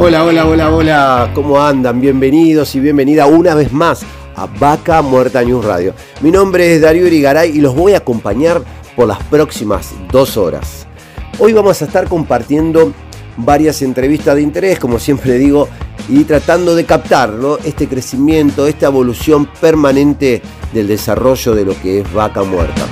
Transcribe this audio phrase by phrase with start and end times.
[0.00, 2.00] Hola, hola, hola, hola, ¿cómo andan?
[2.00, 4.02] Bienvenidos y bienvenida una vez más
[4.36, 5.92] a Vaca Muerta News Radio.
[6.20, 8.62] Mi nombre es Darío Irigaray y los voy a acompañar
[8.94, 10.86] por las próximas dos horas.
[11.40, 12.92] Hoy vamos a estar compartiendo
[13.38, 15.68] varias entrevistas de interés, como siempre digo,
[16.08, 17.34] y tratando de captar
[17.64, 20.40] este crecimiento, esta evolución permanente
[20.72, 22.86] del desarrollo de lo que es Vaca Muerta.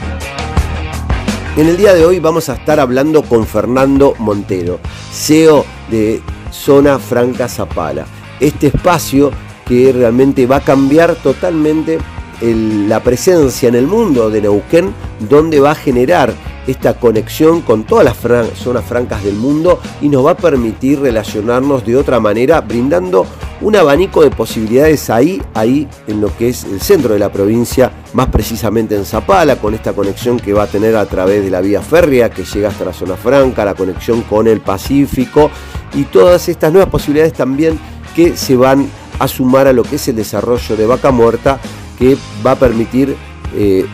[1.57, 4.81] En el día de hoy vamos a estar hablando con Fernando Montero,
[5.13, 8.07] CEO de Zona Franca Zapala.
[8.41, 9.31] Este espacio
[9.67, 11.99] que realmente va a cambiar totalmente
[12.41, 14.93] la presencia en el mundo de Neuquén,
[15.29, 16.33] donde va a generar
[16.67, 18.17] esta conexión con todas las
[18.57, 23.27] zonas francas del mundo y nos va a permitir relacionarnos de otra manera, brindando
[23.61, 27.91] un abanico de posibilidades ahí, ahí en lo que es el centro de la provincia,
[28.13, 31.61] más precisamente en Zapala, con esta conexión que va a tener a través de la
[31.61, 35.51] vía férrea que llega hasta la zona franca, la conexión con el Pacífico
[35.95, 37.79] y todas estas nuevas posibilidades también
[38.15, 41.59] que se van a sumar a lo que es el desarrollo de vaca muerta
[41.99, 43.17] que va a permitir
[43.55, 43.87] eh,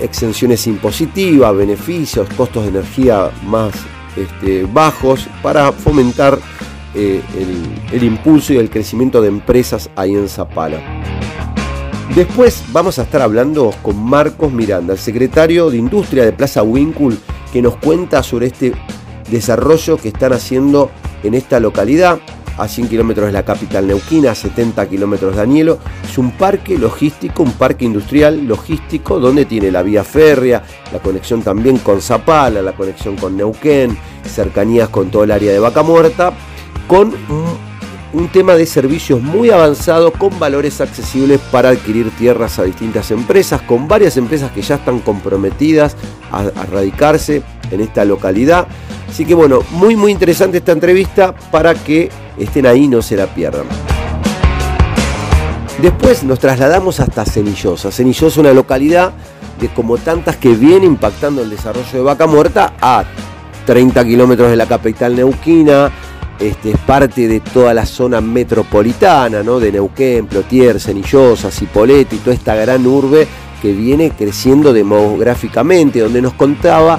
[0.00, 3.72] exenciones impositivas, beneficios, costos de energía más
[4.16, 6.38] este, bajos para fomentar
[6.98, 7.20] eh,
[7.92, 10.80] el, impulso y el crecimiento de empresas ahí en Zapala.
[12.14, 17.16] Después vamos a estar hablando con Marcos Miranda, el secretario de Industria de Plaza Winkle,
[17.52, 18.72] que nos cuenta sobre este
[19.30, 20.90] desarrollo que están haciendo
[21.22, 22.18] en esta localidad,
[22.56, 25.78] a 100 kilómetros de la capital neuquina, a 70 kilómetros de Anielo.
[26.02, 31.42] Es un parque logístico, un parque industrial logístico, donde tiene la vía férrea, la conexión
[31.42, 36.32] también con Zapala, la conexión con Neuquén, cercanías con todo el área de Vaca Muerta,
[36.86, 37.12] con
[38.12, 43.60] un, tema de servicios muy avanzado, con valores accesibles para adquirir tierras a distintas empresas,
[43.62, 45.96] con varias empresas que ya están comprometidas
[46.32, 48.66] a, radicarse en esta localidad.
[49.08, 53.26] Así que bueno, muy muy interesante esta entrevista para que estén ahí, no se la
[53.26, 53.66] pierdan.
[55.80, 57.90] Después nos trasladamos hasta Cenillosa.
[57.90, 59.12] Cenillosa es una localidad
[59.60, 63.04] de como tantas que viene impactando el desarrollo de Vaca Muerta a
[63.66, 65.90] 30 kilómetros de la capital neuquina.
[66.38, 69.58] Este, es parte de toda la zona metropolitana, ¿no?
[69.58, 73.26] de Neuquén, Plotier, Cenillosa, Cipolletti, toda esta gran urbe
[73.62, 76.98] que viene creciendo demográficamente, donde nos contaba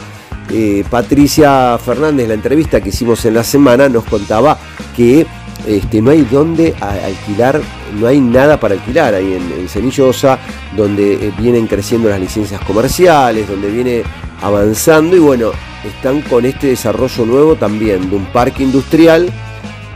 [0.49, 4.57] eh, Patricia Fernández, la entrevista que hicimos en la semana, nos contaba
[4.95, 5.27] que
[5.67, 7.61] este, no hay dónde alquilar,
[7.99, 10.39] no hay nada para alquilar ahí en, Cenillosa,
[10.75, 14.03] donde eh, vienen creciendo las licencias comerciales, donde viene
[14.41, 15.51] avanzando y bueno,
[15.83, 19.29] están con este desarrollo nuevo también de un parque industrial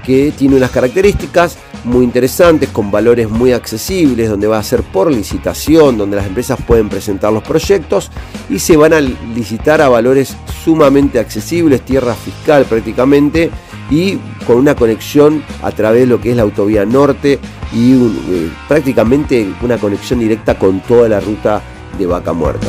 [0.03, 5.11] que tiene unas características muy interesantes, con valores muy accesibles, donde va a ser por
[5.11, 8.11] licitación, donde las empresas pueden presentar los proyectos
[8.49, 13.49] y se van a licitar a valores sumamente accesibles, tierra fiscal prácticamente,
[13.89, 14.17] y
[14.47, 17.39] con una conexión a través de lo que es la autovía norte
[17.73, 21.61] y eh, prácticamente una conexión directa con toda la ruta
[21.99, 22.67] de Vaca Muerta.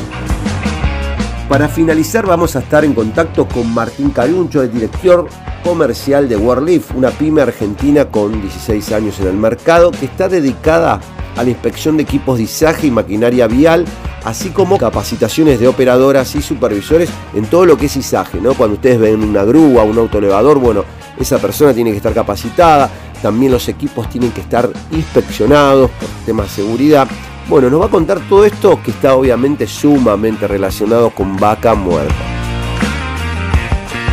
[1.49, 5.28] Para finalizar vamos a estar en contacto con Martín Caruncho, el director
[5.62, 11.00] comercial de Warleaf, una pyme argentina con 16 años en el mercado que está dedicada
[11.37, 13.84] a la inspección de equipos de izaje y maquinaria vial,
[14.25, 18.55] así como capacitaciones de operadoras y supervisores en todo lo que es izaje, ¿no?
[18.55, 20.84] Cuando ustedes ven una grúa, un autoelevador, bueno,
[21.19, 22.91] esa persona tiene que estar capacitada,
[23.23, 27.09] también los equipos tienen que estar inspeccionados por temas de seguridad.
[27.49, 32.42] Bueno, nos va a contar todo esto que está obviamente sumamente relacionado con vaca muerta.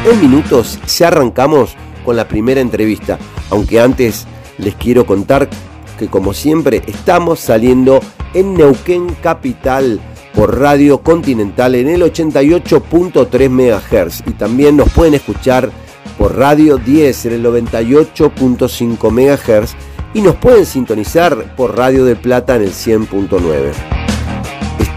[0.05, 1.75] En minutos ya arrancamos
[2.05, 3.19] con la primera entrevista,
[3.49, 4.25] aunque antes
[4.57, 5.49] les quiero contar
[5.97, 7.99] que como siempre estamos saliendo
[8.33, 9.99] en Neuquén Capital
[10.33, 15.69] por Radio Continental en el 88.3 MHz y también nos pueden escuchar
[16.17, 19.75] por Radio 10 en el 98.5 MHz
[20.13, 24.18] y nos pueden sintonizar por Radio de Plata en el 100.9.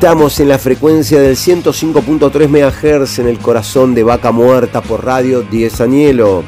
[0.02, 5.42] Estamos en la frecuencia del 105.3 MHz en el corazón de Vaca Muerta por Radio
[5.42, 6.42] 10 Anielo.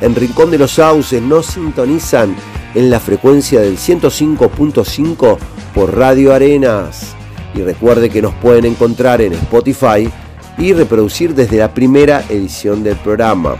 [0.00, 2.36] En Rincón de los Sauces nos sintonizan
[2.72, 5.38] en la frecuencia del 105.5
[5.74, 7.16] por Radio Arenas.
[7.52, 10.08] Y recuerde que nos pueden encontrar en Spotify
[10.56, 13.56] y reproducir desde la primera edición del programa.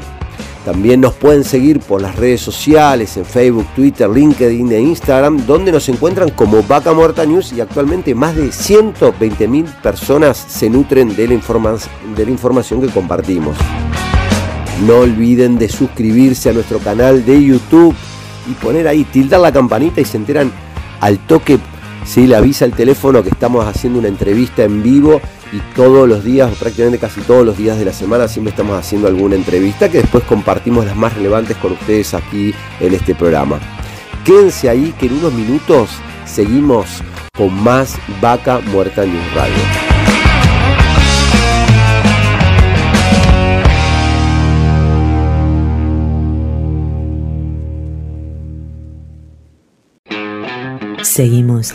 [0.70, 5.72] También nos pueden seguir por las redes sociales, en Facebook, Twitter, LinkedIn e Instagram, donde
[5.72, 11.17] nos encuentran como Vaca Muerta News y actualmente más de 120 mil personas se nutren
[11.17, 11.76] de la,
[12.14, 13.56] de la información que compartimos.
[14.87, 17.96] No olviden de suscribirse a nuestro canal de YouTube
[18.49, 20.52] y poner ahí, tildar la campanita y se enteran
[21.00, 21.58] al toque,
[22.05, 25.20] si le avisa el teléfono que estamos haciendo una entrevista en vivo
[25.52, 29.08] y todos los días, prácticamente casi todos los días de la semana, siempre estamos haciendo
[29.08, 33.58] alguna entrevista que después compartimos las más relevantes con ustedes aquí en este programa.
[34.25, 35.91] Quédense ahí que en unos minutos
[36.25, 37.02] seguimos
[37.37, 39.91] con más Vaca Muerta News Radio.
[51.03, 51.75] Seguimos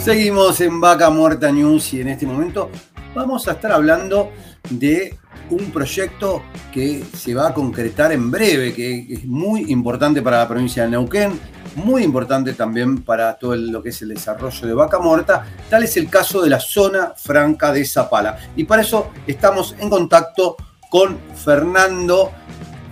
[0.00, 2.70] Seguimos en Vaca Muerta News y en este momento
[3.14, 4.30] vamos a estar hablando
[4.70, 5.18] de
[5.50, 6.42] un proyecto
[6.72, 10.90] que se va a concretar en breve, que es muy importante para la provincia de
[10.90, 11.38] Neuquén,
[11.74, 15.44] muy importante también para todo lo que es el desarrollo de Vaca Muerta.
[15.68, 18.38] Tal es el caso de la zona franca de Zapala.
[18.56, 20.56] Y para eso estamos en contacto
[20.88, 22.32] con Fernando,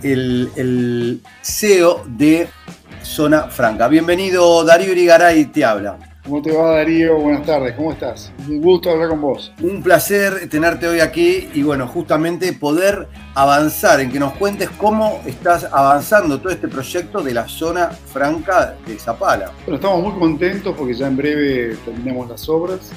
[0.03, 2.49] el, CEO de
[3.01, 3.87] Zona Franca.
[3.87, 6.08] Bienvenido, Darío Irigaray te habla.
[6.29, 7.17] ¿Cómo te va Darío?
[7.17, 8.31] Buenas tardes, ¿cómo estás?
[8.47, 9.51] Un gusto hablar con vos.
[9.63, 15.21] Un placer tenerte hoy aquí y bueno, justamente poder avanzar, en que nos cuentes cómo
[15.25, 19.51] estás avanzando todo este proyecto de la zona franca de Zapala.
[19.65, 22.91] Bueno, estamos muy contentos porque ya en breve terminamos las obras.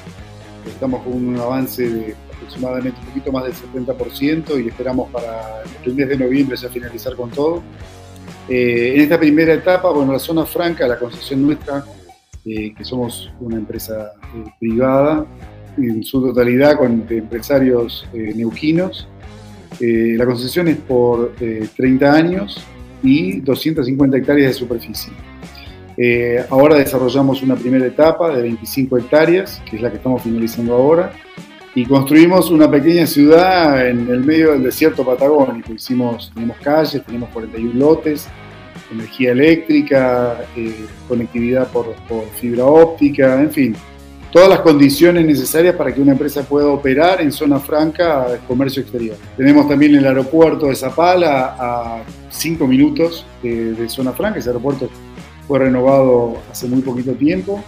[0.67, 5.95] Estamos con un avance de aproximadamente un poquito más del 70% y esperamos para el
[5.95, 7.63] mes de noviembre ya finalizar con todo.
[8.47, 11.83] Eh, en esta primera etapa, bueno, la zona franca, la concesión nuestra,
[12.45, 15.25] eh, que somos una empresa eh, privada
[15.79, 19.07] en su totalidad con empresarios eh, neuquinos.
[19.81, 22.63] la concesión es por 30 años
[23.03, 25.13] y 250 hectáreas de superficie.
[26.51, 31.13] ahora desarrollamos una primera etapa de 25 hectáreas, que es la que estamos finalizando ahora,
[31.75, 35.73] y construimos una pequeña ciudad en el medio del desierto patagónico.
[35.73, 38.29] Hicimos, tenemos calles, tenemos 41 lotes,
[38.93, 41.95] energía eléctrica, eh, conectividad por,
[42.41, 43.77] fibra óptica, en fin,
[44.31, 48.83] todas las condiciones necesarias para que una empresa pueda operar en zona franca de comercio
[48.83, 49.17] exterior.
[49.37, 54.89] Tenemos también el aeropuerto de Zapala a cinco minutos de, zona franca, ese aeropuerto
[55.47, 57.63] fue renovado hace muy poquito tiempo,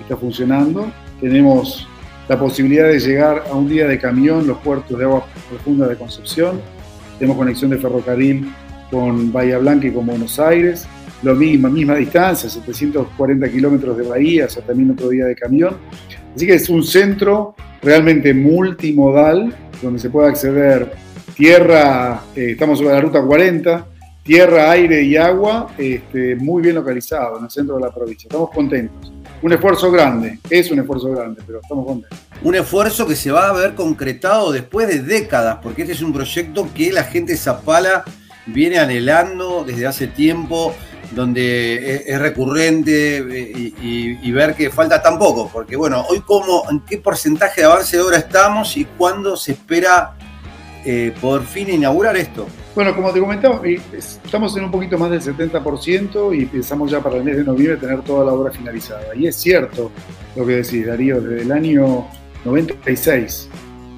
[0.00, 0.90] está funcionando.
[1.20, 1.86] Tenemos
[2.28, 5.96] la posibilidad de llegar a un día de camión los puertos de agua profunda de
[5.96, 6.60] Concepción.
[7.18, 8.52] Tenemos conexión de ferrocarril
[8.90, 10.86] con Bahía Blanca y con Buenos Aires.
[11.22, 15.76] Lo mismo, misma distancia, 740 kilómetros de Bahía, o también otro día de camión.
[16.34, 20.92] Así que es un centro realmente multimodal, donde se puede acceder
[21.34, 23.86] tierra, eh, estamos sobre la ruta 40,
[24.22, 28.26] tierra, aire y agua, este, muy bien localizado en el centro de la provincia.
[28.26, 29.12] Estamos contentos.
[29.42, 32.18] Un esfuerzo grande, es un esfuerzo grande, pero estamos contentos.
[32.42, 36.12] Un esfuerzo que se va a ver concretado después de décadas, porque este es un
[36.12, 38.04] proyecto que la gente Zapala
[38.46, 40.74] viene anhelando desde hace tiempo,
[41.12, 46.80] donde es, recurrente eh, y, ver que falta tan poco, porque bueno, hoy cómo, en
[46.80, 50.14] qué porcentaje de avance de obra estamos y cuándo se espera
[50.84, 52.46] eh, por fin inaugurar esto.
[52.74, 57.16] Bueno, como te comentaba, estamos en un poquito más del 70% y pensamos ya para
[57.16, 59.14] el mes de noviembre tener toda la obra finalizada.
[59.14, 59.90] Y es cierto
[60.34, 62.06] lo que decís, Darío, desde el año
[62.44, 63.48] 96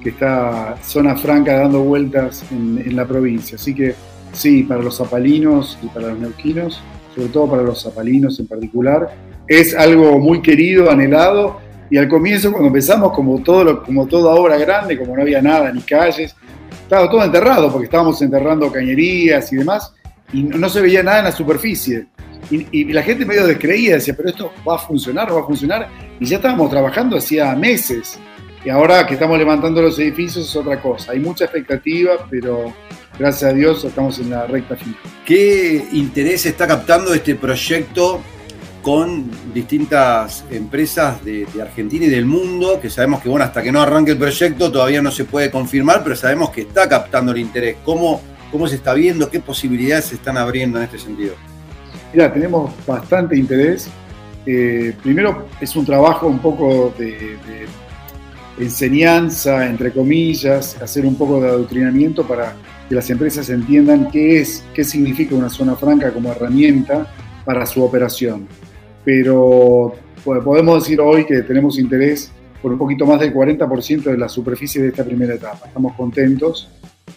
[0.01, 3.57] que está Zona Franca dando vueltas en, en la provincia.
[3.57, 3.95] Así que
[4.33, 6.81] Sí, para los zapalinos y para los neuquinos,
[7.15, 9.15] sobre todo para los zapalinos en particular.
[9.47, 11.59] Es algo muy querido, anhelado,
[11.89, 15.71] y al comienzo cuando empezamos, como, todo como toda obra grande, como no había nada,
[15.71, 16.35] ni calles,
[16.83, 19.93] estaba todo enterrado, porque estábamos enterrando cañerías y demás,
[20.31, 22.07] y no, se veía nada en la superficie.
[22.51, 25.87] Y, y, la gente medio descreía, decía, pero esto va a funcionar, va a funcionar,
[26.19, 28.19] y ya estábamos trabajando hacía meses.
[28.63, 31.13] Y ahora que estamos levantando los edificios es otra cosa.
[31.13, 32.73] Hay mucha expectativa, pero
[33.19, 34.97] gracias a Dios estamos en la recta final.
[35.25, 38.21] ¿Qué interés está captando este proyecto
[38.81, 43.81] con distintas empresas de, Argentina y del mundo, que sabemos que, bueno, hasta que no
[43.81, 47.77] arranque el proyecto todavía no se puede confirmar, pero sabemos que está captando el interés.
[47.83, 48.21] ¿Cómo,
[48.51, 49.29] cómo se está viendo?
[49.29, 51.35] ¿Qué posibilidades se están abriendo en este sentido?
[52.13, 53.89] Mira, tenemos bastante interés.
[54.45, 57.37] Eh, primero es un trabajo un poco de,
[58.57, 62.55] enseñanza, entre comillas, hacer un poco de adoctrinamiento para
[62.89, 67.07] que las empresas entiendan qué es, qué significa una zona franca como herramienta
[67.45, 68.47] para su operación
[69.03, 72.31] pero podemos decir hoy que tenemos interés
[72.61, 75.67] por un poquito más del 40% de la superficie de esta primera etapa.
[75.67, 76.69] Estamos contentos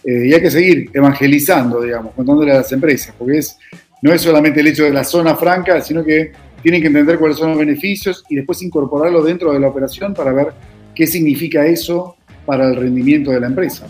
[0.03, 3.57] eh, y hay que seguir evangelizando, digamos, contándole a las empresas, porque es,
[4.01, 7.37] no es solamente el hecho de la zona franca, sino que tienen que entender cuáles
[7.37, 10.47] son los beneficios y después incorporarlo dentro de la operación para ver
[10.95, 12.15] qué significa eso
[12.45, 13.85] para el rendimiento de la empresa.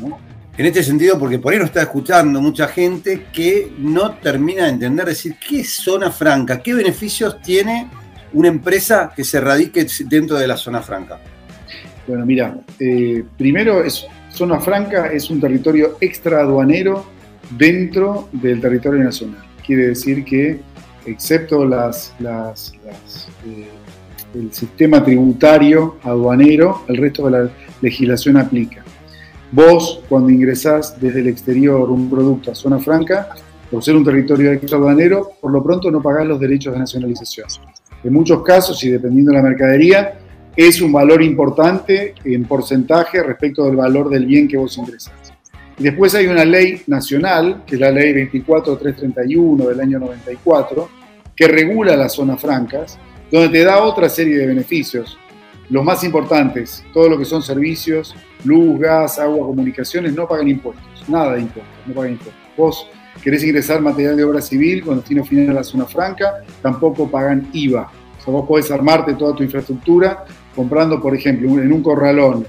[0.55, 4.69] En este sentido, porque por ahí nos está escuchando mucha gente que no termina de
[4.69, 6.61] entender, decir, ¿qué es zona franca?
[6.61, 7.89] ¿Qué beneficios tiene
[8.33, 11.19] una empresa que se radique dentro de la zona franca?
[12.07, 17.03] Bueno, mira, eh, primero, es, zona franca es un territorio extraaduanero
[17.49, 19.43] dentro del territorio nacional.
[19.65, 20.59] Quiere decir que,
[21.07, 23.67] excepto las, eh,
[24.35, 27.49] el sistema tributario aduanero, el resto de la
[27.81, 28.82] legislación aplica.
[29.55, 33.35] Vos, cuando ingresás desde el exterior un producto a zona franca,
[33.69, 37.45] por ser un territorio extraordinario, por lo pronto no pagás los derechos de nacionalización.
[38.03, 40.17] En muchos casos, y dependiendo de la mercadería,
[40.55, 45.13] es un valor importante en porcentaje respecto del valor del bien que vos ingresás.
[45.77, 50.89] Y después hay una ley nacional, que es la ley 24331 del año 94,
[51.35, 52.97] que regula las zonas francas,
[53.31, 55.15] donde te da otra serie de beneficios.
[55.69, 60.85] Los más importantes, todo lo que son servicios, luz, gas, agua, comunicaciones, no pagan impuestos,
[61.07, 62.41] nada de impuestos, no pagan impuestos.
[62.57, 62.87] Vos
[63.21, 67.49] querés ingresar material de obra civil con destino final a la zona franca, tampoco pagan
[67.53, 67.91] IVA.
[68.19, 72.45] O sea, vos podés armarte toda tu infraestructura comprando, por ejemplo, en un corralón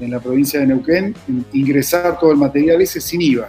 [0.00, 1.14] en la provincia de Neuquén,
[1.52, 3.48] ingresar todo el material ese sin IVA.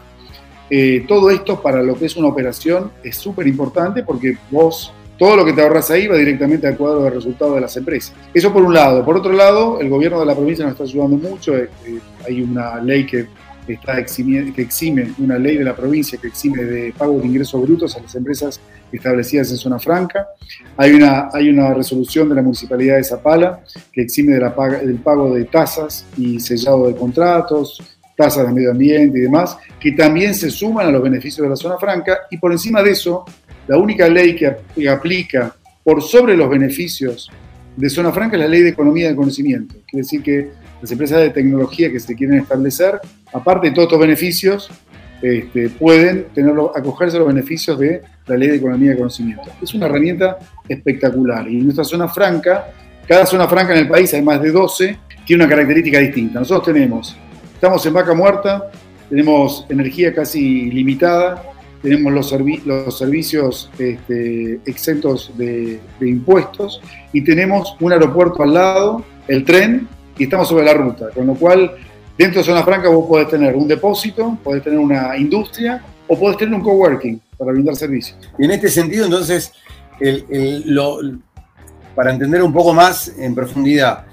[0.70, 5.36] Eh, todo esto para lo que es una operación es súper importante porque vos todo
[5.36, 8.16] lo que te ahorras ahí va directamente al cuadro de resultados de las empresas.
[8.34, 9.04] Eso por un lado.
[9.04, 11.58] Por otro lado, el gobierno de la provincia nos está ayudando mucho.
[11.58, 13.28] Eh, eh, hay una ley que,
[13.68, 17.96] está que exime, una ley de la provincia que exime de pago de ingresos brutos
[17.98, 18.62] a las empresas
[18.94, 20.26] establecidas en zona franca.
[20.78, 23.60] Hay una, hay una resolución de la Municipalidad de Zapala
[23.92, 27.84] que exime del pago de tasas y sellado de contratos,
[28.16, 31.56] tasas de medio ambiente y demás, que también se suman a los beneficios de la
[31.56, 32.20] zona franca.
[32.32, 33.26] Y por encima de eso,
[33.70, 37.32] la única ley que, aplica por sobre los beneficios
[37.78, 39.76] de zona franca es la ley de economía del conocimiento.
[39.88, 40.50] Quiere decir que
[40.82, 43.00] las empresas de tecnología que se quieren establecer,
[43.32, 44.72] aparte de todos estos beneficios,
[45.22, 46.26] este, pueden
[46.76, 49.44] acogerse a los beneficios de la ley de economía del conocimiento.
[49.62, 51.48] Es una herramienta espectacular.
[51.48, 52.72] Y en nuestra zona franca,
[53.08, 54.98] cada zona franca en el país, hay más de 12,
[55.28, 56.40] tiene una característica distinta.
[56.40, 57.16] Nosotros tenemos,
[57.54, 58.72] estamos en vaca muerta,
[59.10, 61.49] tenemos energía casi limitada,
[61.82, 62.30] tenemos los,
[62.98, 66.82] servicios este, exentos de, impuestos
[67.14, 71.36] y tenemos un aeropuerto al lado, el tren, y estamos sobre la ruta, con lo
[71.36, 71.72] cual
[72.18, 76.38] dentro de Zona Franca vos podés tener un depósito, podés tener una industria o podés
[76.38, 78.18] tener un coworking para brindar servicios.
[78.38, 79.54] Y en este sentido, entonces,
[81.96, 84.06] para entender un poco más en profundidad,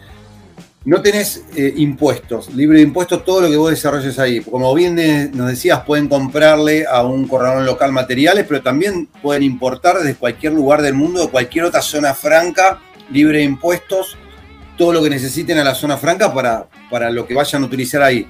[0.87, 4.41] no tenés eh, impuestos, libre de impuestos todo lo que vos desarrolles ahí.
[4.41, 9.99] Como bien nos decías, pueden comprarle a un corralón local materiales, pero también pueden importar
[9.99, 14.17] desde cualquier lugar del mundo, de cualquier otra zona franca, libre de impuestos,
[14.79, 18.03] todo lo que necesiten a la zona franca para, para lo que vayan a utilizar
[18.03, 18.25] ahí.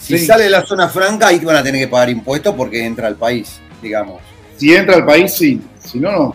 [0.00, 3.06] Si sale de la zona franca, ahí van a tener que pagar impuestos porque entra
[3.06, 4.20] al país, digamos.
[4.56, 5.60] Si entra al país, sí.
[5.84, 6.34] Si no, no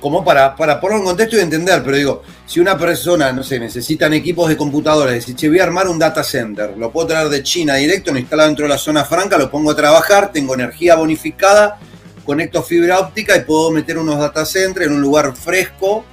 [0.00, 3.60] como para, para ponerlo en contexto y entender, pero digo, si una persona, no sé,
[3.60, 7.28] necesitan equipos de computadoras, decir, che, voy a armar un data center, lo puedo traer
[7.28, 10.54] de China directo, lo instalo dentro de la zona franca, lo pongo a trabajar, tengo
[10.54, 11.78] energía bonificada,
[12.24, 16.04] conecto fibra óptica y puedo meter unos data centers en un lugar fresco,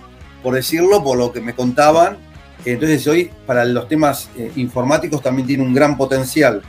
[0.44, 2.18] por decirlo, por lo que me contaban.
[2.66, 6.62] Entonces hoy para los temas eh, informáticos también tiene un gran potencial.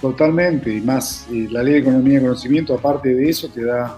[0.00, 3.96] Totalmente, y más la ley de economía y conocimiento, aparte de eso, te da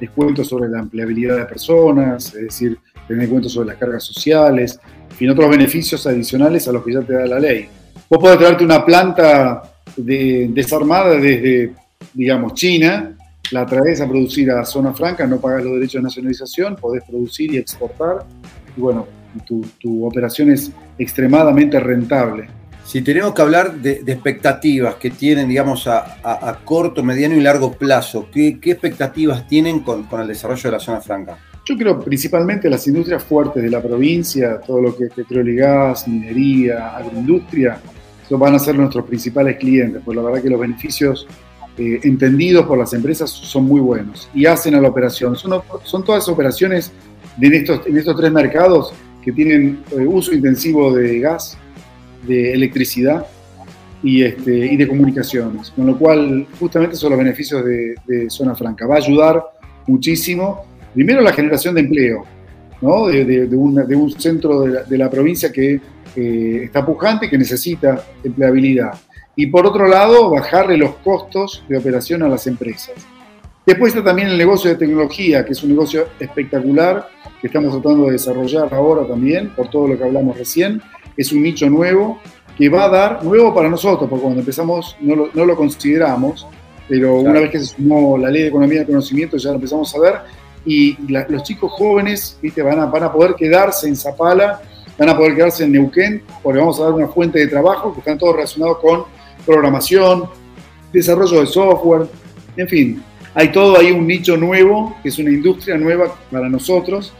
[0.00, 4.80] descuentos sobre la empleabilidad de personas, es decir, tener descuentos sobre las cargas sociales,
[5.18, 7.68] y otros beneficios adicionales a los que ya te da la ley.
[8.08, 9.62] Vos podés traerte una planta
[9.96, 11.74] desarmada desde,
[12.14, 13.16] digamos, China,
[13.50, 17.52] la traes a producir a zona franca, no pagas los derechos de nacionalización, podés producir
[17.54, 18.26] y exportar,
[18.76, 19.06] y bueno,
[19.46, 22.48] tu, tu operación es extremadamente rentable.
[22.88, 28.28] Si tenemos que hablar de, expectativas que tienen, digamos, a, corto, mediano y largo plazo,
[28.32, 31.36] ¿qué, expectativas tienen con, el desarrollo de la zona franca?
[31.66, 35.56] Yo creo principalmente las industrias fuertes de la provincia, todo lo que es petróleo y
[35.58, 37.78] gas, minería, agroindustria,
[38.30, 41.26] van a ser nuestros principales clientes, pues la verdad que los beneficios
[41.76, 45.36] eh, entendidos por las empresas son muy buenos y hacen a la operación.
[45.36, 46.90] Son, todas operaciones
[47.36, 51.58] de en, estos, en estos tres mercados que tienen eh, uso intensivo de gas,
[52.28, 53.26] de electricidad
[54.02, 58.86] y, este, y de comunicaciones, con lo cual justamente son los beneficios de, Zona Franca.
[58.86, 59.42] Va a ayudar
[59.86, 62.24] muchísimo, primero la generación de empleo,
[62.80, 63.06] ¿no?
[63.06, 65.80] de, de, un centro de la, provincia que
[66.14, 68.92] eh, está pujante y que necesita empleabilidad.
[69.34, 72.94] Y por otro lado, bajarle los costos de operación a las empresas.
[73.64, 77.06] Después está también el negocio de tecnología, que es un negocio espectacular
[77.40, 80.80] que estamos tratando de desarrollar ahora también, por todo lo que hablamos recién,
[81.18, 82.20] es un nicho nuevo
[82.56, 86.46] que va a dar, nuevo para nosotros, porque cuando empezamos no lo, consideramos,
[86.88, 89.94] pero una vez que se sumó la ley de economía del conocimiento ya lo empezamos
[89.94, 90.14] a ver,
[90.64, 90.96] y
[91.28, 92.62] los chicos jóvenes ¿viste?
[92.62, 94.60] Van, a, van a poder quedarse en Zapala,
[94.96, 98.00] van a poder quedarse en Neuquén, porque vamos a dar una fuente de trabajo que
[98.00, 99.04] están todos relacionados con
[99.44, 100.24] programación,
[100.92, 102.06] desarrollo de software,
[102.56, 103.02] en fin,
[103.34, 107.12] hay todo ahí un nicho nuevo, que es una industria nueva para nosotros,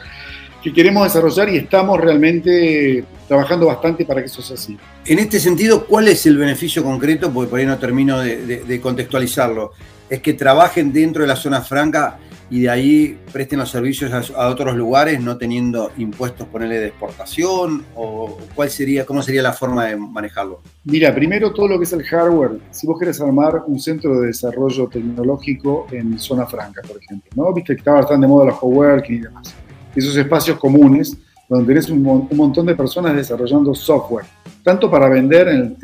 [0.62, 4.77] que queremos desarrollar y estamos realmente trabajando bastante para que eso sea así.
[5.05, 7.33] En este sentido, ¿cuál es el beneficio concreto?
[7.33, 9.73] Porque por ahí no termino de, contextualizarlo.
[10.09, 12.19] Es que trabajen dentro de la zona franca
[12.50, 17.85] y de ahí presten los servicios a, otros lugares, no teniendo impuestos, ponerle de exportación,
[17.95, 20.62] o cuál sería, cómo sería la forma de manejarlo.
[20.85, 22.53] Mira, primero todo lo que es el hardware.
[22.71, 27.53] Si vos querés armar un centro de desarrollo tecnológico en zona franca, por ejemplo, ¿no?
[27.53, 29.55] Viste que estaba bastante de moda los coworking y demás
[29.99, 31.17] esos espacios comunes
[31.49, 34.26] donde tenés un, montón de personas desarrollando software,
[34.62, 35.76] tanto para vender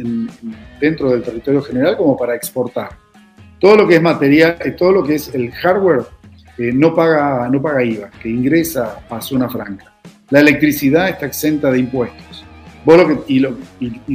[0.79, 2.91] dentro del territorio general como para exportar.
[3.59, 6.03] Todo lo que es material, eh, todo lo que es el hardware
[6.59, 9.95] eh, no, paga, no paga IVA, que ingresa a zona franca.
[10.29, 12.45] La electricidad está exenta de impuestos.
[13.27, 13.41] y,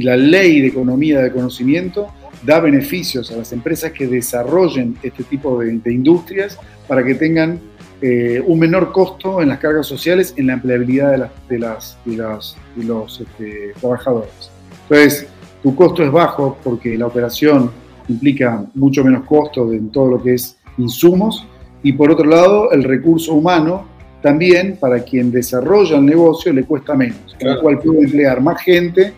[0.02, 5.58] la ley de economía de conocimiento da beneficios a las empresas que desarrollen este tipo
[5.58, 7.60] de industrias para que tengan
[8.02, 13.20] eh, un menor costo en las cargas sociales, en la empleabilidad de, las, de, los
[13.20, 14.50] este, trabajadores.
[14.82, 15.26] Entonces,
[15.62, 17.70] tu costo es bajo porque la operación
[18.08, 21.46] implica mucho menos costo en todo lo que es insumos
[21.82, 23.86] y por otro lado, el recurso humano
[24.22, 28.60] también para quien desarrolla el negocio le cuesta menos, con lo cual puede emplear más
[28.62, 29.14] gente,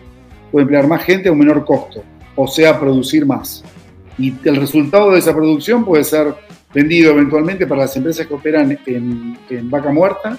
[0.51, 2.03] puede emplear más gente a un menor costo,
[2.35, 3.63] o sea, producir más.
[4.17, 6.33] Y el resultado de esa producción puede ser
[6.73, 10.37] vendido eventualmente para las empresas que operan en, vaca muerta,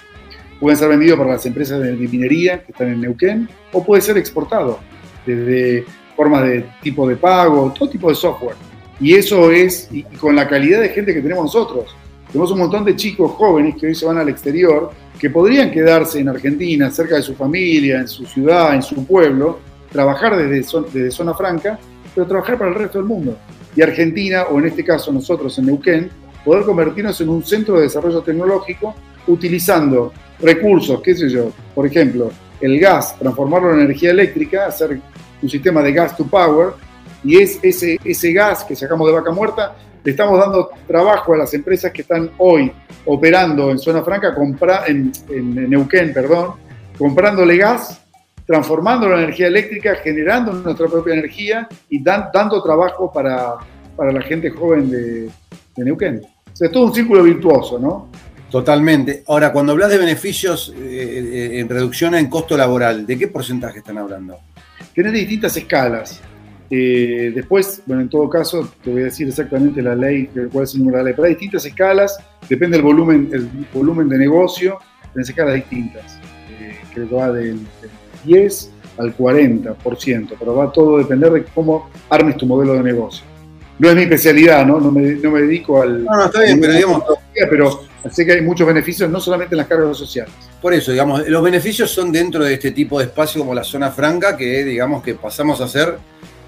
[0.59, 4.19] puede ser vendido para las empresas de, minería que están en Neuquén, o puede ser
[4.19, 4.81] exportado
[5.25, 5.85] desde
[6.17, 8.57] formas de tipo de pago, todo tipo de software.
[9.01, 11.95] Y eso es, y con la calidad de gente que tenemos nosotros.
[12.29, 16.21] Tenemos un montón de chicos jóvenes que hoy se van al exterior, que podrían quedarse
[16.21, 21.11] en Argentina, cerca de su familia, en su ciudad, en su pueblo, trabajar desde, desde
[21.11, 21.79] zona franca,
[22.15, 23.37] pero trabajar para el resto del mundo.
[23.77, 26.11] Y Argentina, o en este caso nosotros en Neuquén,
[26.45, 28.95] poder convertirnos en un centro de desarrollo tecnológico
[29.27, 32.31] utilizando recursos, qué sé yo, por ejemplo,
[32.61, 35.01] el gas, transformarlo en energía eléctrica, hacer
[35.43, 36.75] un sistema de gas to power,
[37.23, 41.39] y es ese, ese gas que sacamos de vaca muerta, le estamos dando trabajo a
[41.39, 42.71] las empresas que están hoy
[43.07, 44.35] operando en zona franca,
[44.87, 46.55] en, Neuquén, perdón,
[46.99, 48.03] comprándole gas,
[48.47, 53.55] transformándolo en energía eléctrica, generando nuestra propia energía y dando trabajo para,
[53.97, 55.31] para la gente joven de
[55.77, 58.09] Neuquén es todo un círculo virtuoso, ¿no?
[58.51, 59.25] Totalmente.
[59.27, 63.79] Ahora, cuando hablas de beneficios eh, eh, en reducción en costo laboral, ¿de qué porcentaje
[63.79, 64.39] están hablando?
[64.93, 66.21] Tiene distintas escalas.
[66.71, 70.75] Eh, después, bueno, en todo caso, te voy a decir exactamente la ley, cuál es
[70.75, 72.17] el número de la ley, pero hay distintas escalas,
[72.49, 74.79] depende del volumen, el volumen de negocio,
[75.13, 76.19] tenés escalas distintas.
[76.95, 77.59] creo que va del,
[78.25, 83.34] 10 al 40%, pero va todo a depender de cómo armes tu modelo de negocio
[83.79, 84.81] no es mi especialidad, ¿no?
[84.81, 86.05] No me, dedico al.
[86.05, 87.03] No, no, está bien, pero digamos.
[87.35, 90.33] Pero sé que hay muchos beneficios, no solamente en las cargas sociales.
[90.61, 93.91] Por eso, digamos, los beneficios son dentro de este tipo de espacio como la zona
[93.91, 95.99] franca, que digamos que pasamos a ser,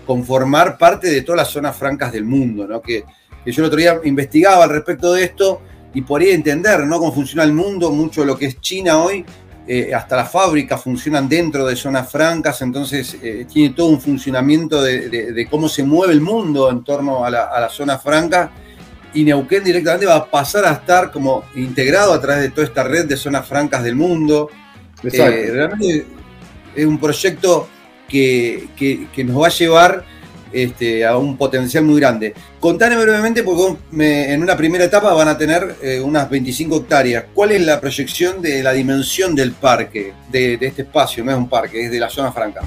[0.07, 2.81] conformar parte de todas las zonas francas del mundo, ¿no?
[2.81, 3.05] Que,
[3.45, 5.63] que yo el otro día investigaba al respecto de esto
[5.95, 6.99] y podría entender, ¿no?
[6.99, 9.25] Cómo funciona el mundo, mucho de lo que es China hoy,
[9.69, 14.81] eh, hasta las fábricas funcionan dentro de zonas francas, entonces eh, tiene todo un funcionamiento
[14.81, 18.53] de, cómo se mueve el mundo en torno a la, zona franca.
[19.13, 22.85] Y Neuquén directamente va a pasar a estar como integrado a través de toda esta
[22.85, 24.51] red de zonas francas del mundo.
[25.03, 26.07] Eh, realmente
[26.75, 27.69] es un proyecto
[28.07, 30.05] que, que nos va a llevar
[30.53, 32.35] este, a un potencial muy grande.
[32.61, 33.77] Contame brevemente, porque
[34.33, 37.25] en una primera etapa van a tener eh, unas 25 hectáreas.
[37.35, 41.25] ¿Cuál es la proyección de la dimensión del parque, de, este espacio?
[41.25, 42.63] No es un parque, es de la zona franca.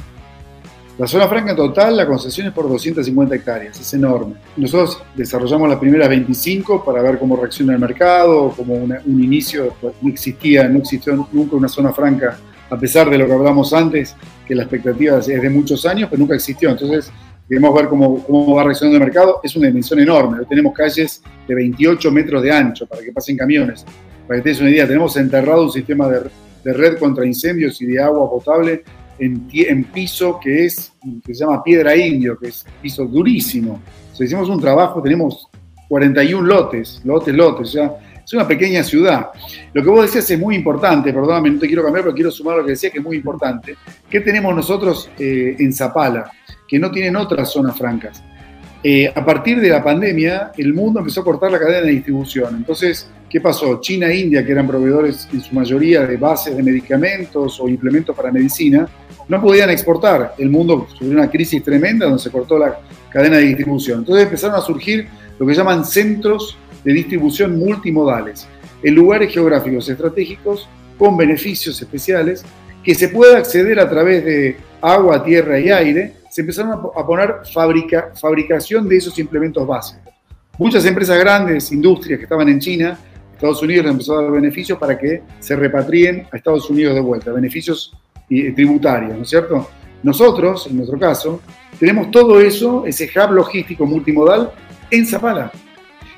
[0.97, 4.35] La zona franca en total, la concesión es por 250 hectáreas, es enorme.
[4.57, 9.93] Nosotros desarrollamos las primeras 25 para ver cómo reacciona el mercado, como un inicio, pues,
[10.01, 12.37] no existía, no existió nunca una zona franca,
[12.69, 14.13] a pesar de lo que hablamos antes,
[14.45, 16.69] que la expectativa es de muchos años, pero nunca existió.
[16.69, 17.11] Entonces,
[17.49, 20.45] queremos ver cómo, cómo va reaccionando el mercado, es una dimensión enorme.
[20.47, 23.83] tenemos calles de 28 metros de ancho para que pasen camiones.
[24.27, 26.29] Para que tengas una idea, tenemos enterrado un sistema de,
[26.71, 28.83] red contra incendios y de agua potable
[29.17, 30.93] en, en, piso que es
[31.25, 33.81] se llama piedra indio, que es piso durísimo.
[34.17, 35.47] O hicimos un trabajo, tenemos
[35.87, 39.31] 41 lotes, lotes, lotes, o sea, es una pequeña ciudad.
[39.73, 42.57] Lo que vos decías es muy importante, perdóname, no te quiero cambiar, pero quiero sumar
[42.57, 43.75] lo que decías, que es muy importante.
[44.07, 46.31] ¿Qué tenemos nosotros eh, en Zapala?
[46.69, 48.23] Que no tienen otras zonas francas.
[48.81, 52.55] Eh, a partir de la pandemia, el mundo empezó a cortar la cadena de distribución.
[52.55, 53.81] Entonces, ¿qué pasó?
[53.81, 58.15] China e India, que eran proveedores en su mayoría de bases de medicamentos o implementos
[58.15, 58.87] para medicina,
[59.27, 60.35] no podían exportar.
[60.37, 62.79] El mundo sufrió una crisis tremenda donde se cortó la
[63.09, 63.99] cadena de distribución.
[63.99, 68.47] Entonces empezaron a surgir lo que llaman centros de distribución multimodales,
[68.81, 72.45] en lugares geográficos estratégicos con beneficios especiales
[72.83, 77.35] que se pueda acceder a través de agua, tierra y aire se empezaron a poner
[77.51, 80.13] fabrica, fabricación de esos implementos básicos.
[80.57, 82.97] Muchas empresas grandes, industrias que estaban en China,
[83.33, 87.01] Estados Unidos les empezó a dar beneficios para que se repatrien a Estados Unidos de
[87.01, 87.93] vuelta, beneficios
[88.29, 89.69] eh, tributarios, ¿no es cierto?
[90.01, 91.41] Nosotros, en nuestro caso,
[91.77, 94.51] tenemos todo eso, ese hub logístico multimodal
[94.89, 95.51] en Zapala.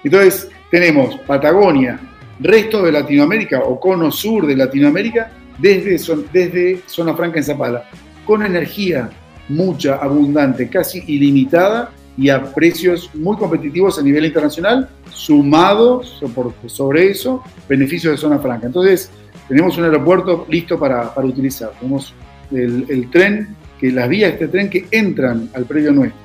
[0.04, 2.00] Entonces, tenemos Patagonia,
[2.40, 5.98] resto de Latinoamérica o cono sur de Latinoamérica, desde,
[6.32, 7.90] desde Zona Franca en Zapala,
[8.26, 9.10] con energía,
[9.52, 16.22] mucha, abundante, casi ilimitada y a precios muy competitivos a nivel internacional, sumados
[16.68, 18.68] sobre eso beneficios de zona franca.
[18.68, 19.10] Entonces,
[19.48, 21.72] tenemos un aeropuerto listo para, utilizar.
[21.80, 22.14] Tenemos
[22.52, 26.20] el, tren, que las vías de este tren que entran al predio nuestro.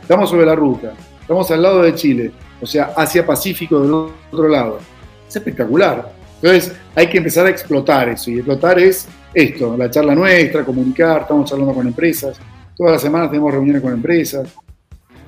[0.00, 4.48] Estamos sobre la ruta, estamos al lado de Chile, o sea, hacia Pacífico del otro
[4.48, 4.78] lado.
[5.28, 6.12] Es espectacular.
[6.42, 8.30] Entonces, hay que empezar a explotar eso.
[8.30, 12.40] Y explotar es esto, la charla nuestra, comunicar, estamos charlando con empresas,
[12.80, 14.54] Todas las semanas tenemos reuniones con empresas.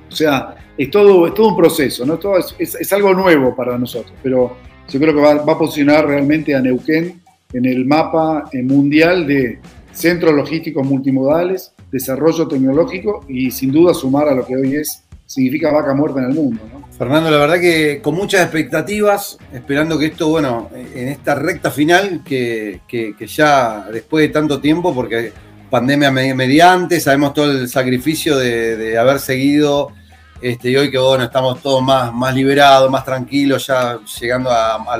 [0.09, 2.17] O sea, es todo, es todo un proceso, ¿no?
[2.17, 4.57] Todo es, algo nuevo para nosotros, pero
[4.89, 7.21] yo creo que va, a posicionar realmente a Neuquén
[7.53, 9.59] en el mapa eh, mundial de
[9.91, 15.71] centros logísticos multimodales, desarrollo tecnológico y sin duda sumar a lo que hoy es significa
[15.71, 16.59] vaca muerta en el mundo.
[16.97, 22.23] Fernando, la verdad que con muchas expectativas, esperando que esto, bueno, en esta recta final,
[22.25, 25.31] que, que ya después de tanto tiempo, porque
[25.73, 29.91] pandemia mediante, sabemos todo el sacrificio de, haber seguido
[30.39, 34.99] este, y hoy que bueno, estamos todos más, más liberados, más tranquilos, ya llegando a,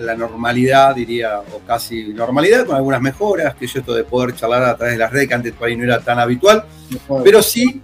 [0.00, 4.64] la normalidad, diría, o casi normalidad, con algunas mejoras, que yo esto de poder charlar
[4.64, 6.64] a través de las redes, que antes por ahí no era tan habitual,
[7.22, 7.80] pero sí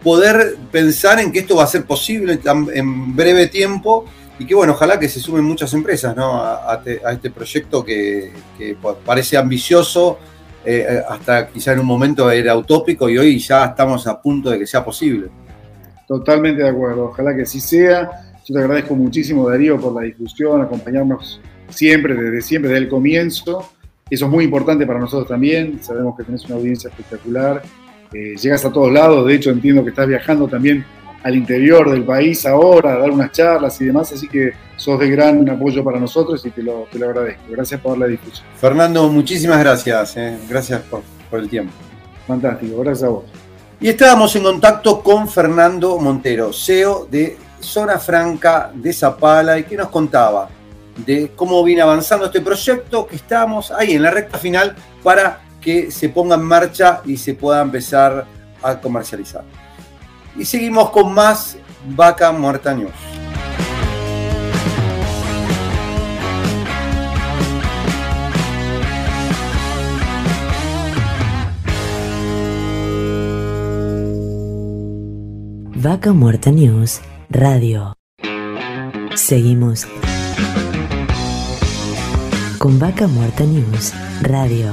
[0.00, 2.38] poder pensar en que esto va a ser posible
[2.72, 4.04] en breve tiempo
[4.38, 9.36] y que bueno, ojalá que se sumen muchas empresas a, este proyecto que, que parece
[9.36, 10.20] ambicioso,
[10.70, 14.50] eh, eh, hasta quizá en un momento era utópico y hoy ya estamos a punto
[14.50, 15.28] de que sea posible.
[16.06, 18.10] Totalmente de acuerdo, ojalá que así sea.
[18.44, 23.70] Yo te agradezco muchísimo, Darío, por la discusión, acompañarnos siempre, desde siempre, desde el comienzo.
[24.10, 25.82] Eso es muy importante para nosotros también.
[25.82, 27.62] Sabemos que tenés una audiencia espectacular.
[28.12, 30.84] Eh, llegas a todos lados, de hecho entiendo que estás viajando también
[31.22, 35.10] al interior del país ahora, a dar unas charlas y demás, así que sos de
[35.10, 37.42] gran apoyo para nosotros y te lo, te lo agradezco.
[37.50, 38.46] Gracias por la difusión.
[38.56, 40.38] Fernando, muchísimas gracias, eh.
[40.48, 41.72] gracias por, por el tiempo.
[42.26, 43.24] Fantástico, gracias a vos.
[43.80, 49.76] Y estábamos en contacto con Fernando Montero, CEO de Zona Franca de Zapala, y que
[49.76, 50.48] nos contaba
[51.04, 55.90] de cómo viene avanzando este proyecto, que estamos ahí en la recta final para que
[55.90, 58.26] se ponga en marcha y se pueda empezar
[58.62, 59.44] a comercializar.
[60.38, 62.92] Y seguimos con más Vaca Muerta News.
[75.74, 77.94] Vaca Muerta News Radio.
[79.14, 79.86] Seguimos
[82.58, 84.72] con Vaca Muerta News Radio.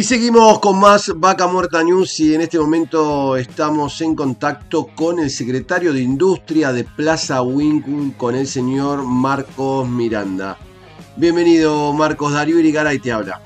[0.00, 5.18] Y seguimos con más Vaca Muerta News y en este momento estamos en contacto con
[5.18, 10.56] el secretario de Industria de Plaza Winkle, con el señor Marcos Miranda.
[11.16, 13.42] Bienvenido Marcos, Darío Irigaray te habla.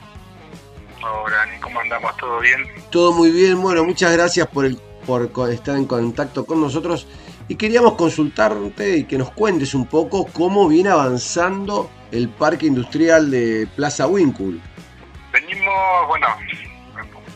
[1.02, 2.16] Hola, ¿cómo andamos?
[2.18, 2.60] ¿Todo bien?
[2.88, 7.08] Todo muy bien, bueno, muchas gracias por, el, por estar en contacto con nosotros
[7.48, 13.28] y queríamos consultarte y que nos cuentes un poco cómo viene avanzando el parque industrial
[13.32, 14.60] de Plaza Winkle.
[15.34, 16.28] Venimos, bueno,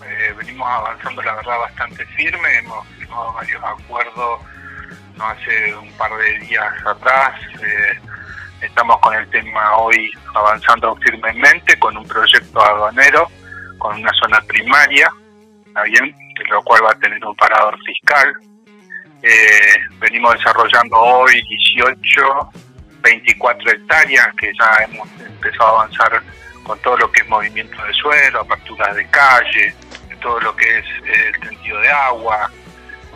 [0.07, 4.41] eh, venimos avanzando la verdad bastante firme, hemos firmado varios acuerdos
[5.17, 7.99] no hace un par de días atrás, eh,
[8.61, 13.29] estamos con el tema hoy avanzando firmemente con un proyecto aduanero,
[13.79, 15.11] con una zona primaria,
[15.87, 16.15] bien?
[16.51, 18.33] lo cual va a tener un parador fiscal.
[19.25, 21.43] Eh, venimos desarrollando hoy
[21.75, 22.51] 18,
[23.03, 26.23] 24 hectáreas que ya hemos empezado a avanzar
[26.69, 29.75] con todo lo que es movimiento de suelo, aperturas de calle,
[30.21, 32.51] todo lo que es el tendido de agua,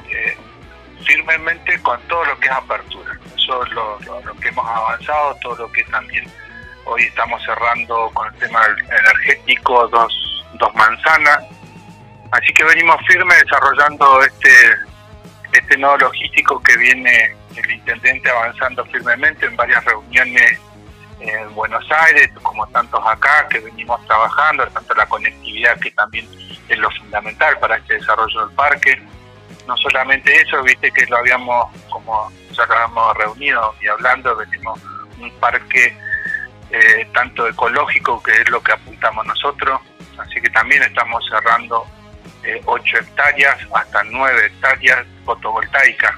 [0.09, 0.37] eh,
[1.05, 3.19] firmemente con todo lo que es apertura.
[3.37, 3.99] Eso es lo,
[4.41, 6.25] que hemos avanzado, todo lo que también
[6.87, 11.41] hoy estamos cerrando con el tema energético, dos, dos manzanas.
[12.31, 14.51] Así que venimos firmes desarrollando este,
[15.53, 20.59] este nodo logístico que viene el intendente avanzando firmemente en varias reuniones
[21.23, 26.29] en Buenos Aires, como tantos acá que venimos trabajando, tanto la conectividad que también
[26.69, 29.01] es lo fundamental para este desarrollo del parque.
[29.67, 34.81] No solamente eso, viste que lo habíamos, como ya lo habíamos reunido y hablando, venimos
[35.21, 35.97] un parque
[36.71, 39.81] eh, tanto ecológico, que es lo que apuntamos nosotros,
[40.19, 41.87] así que también estamos cerrando
[42.43, 46.15] eh, 8 hectáreas hasta 9 hectáreas fotovoltaicas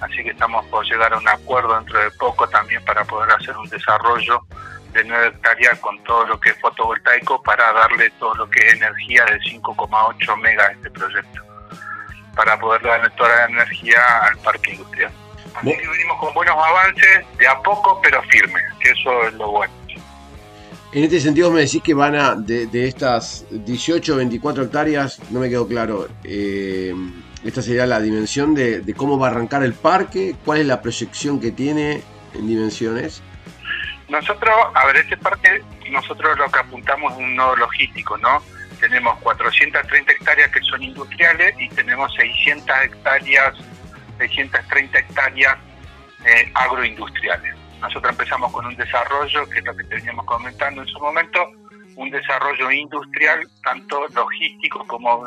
[0.00, 3.56] así que estamos por llegar a un acuerdo dentro de poco también para poder hacer
[3.56, 4.40] un desarrollo
[4.92, 8.74] de 9 hectáreas con todo lo que es fotovoltaico para darle todo lo que es
[8.74, 11.42] energía de 5,8 megas a este proyecto,
[12.34, 15.12] para poder darle toda la energía al parque industrial.
[15.54, 19.50] Así que venimos con buenos avances, de a poco pero firmes, que eso es lo
[19.50, 19.74] bueno.
[20.90, 25.40] En este sentido me decís que van a, de, de estas 18 24 hectáreas, no
[25.40, 26.94] me quedó claro, eh,
[27.44, 31.40] esta sería la dimensión de, cómo va a arrancar el parque, cuál es la proyección
[31.40, 32.02] que tiene
[32.34, 33.22] en dimensiones.
[34.08, 38.42] Nosotros, a ver, este parque, nosotros lo que apuntamos es un nodo logístico, ¿no?
[38.80, 43.54] Tenemos 430 hectáreas que son industriales y tenemos 600 hectáreas,
[44.18, 45.56] 630 hectáreas
[46.24, 47.54] eh, agroindustriales.
[47.80, 51.40] Nosotros empezamos con un desarrollo, que es lo que teníamos comentando en su momento,
[51.96, 55.26] un desarrollo industrial, tanto logístico como,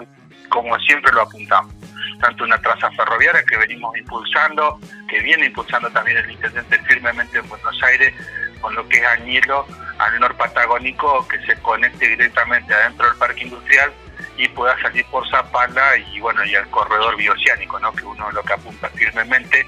[0.50, 1.81] como siempre lo apuntamos
[2.19, 7.47] tanto una traza ferroviaria que venimos impulsando, que viene impulsando también el intendente firmemente en
[7.47, 8.13] Buenos Aires,
[8.60, 9.65] con lo que es Añelo
[9.97, 13.91] al norte patagónico, que se conecte directamente adentro del parque industrial
[14.38, 17.93] y pueda salir por Zapala y bueno y al corredor bioceánico, ¿no?
[17.93, 19.65] que uno lo que apunta firmemente,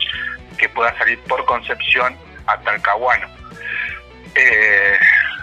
[0.58, 3.28] que pueda salir por Concepción a Talcahuano.
[4.36, 4.98] Eh,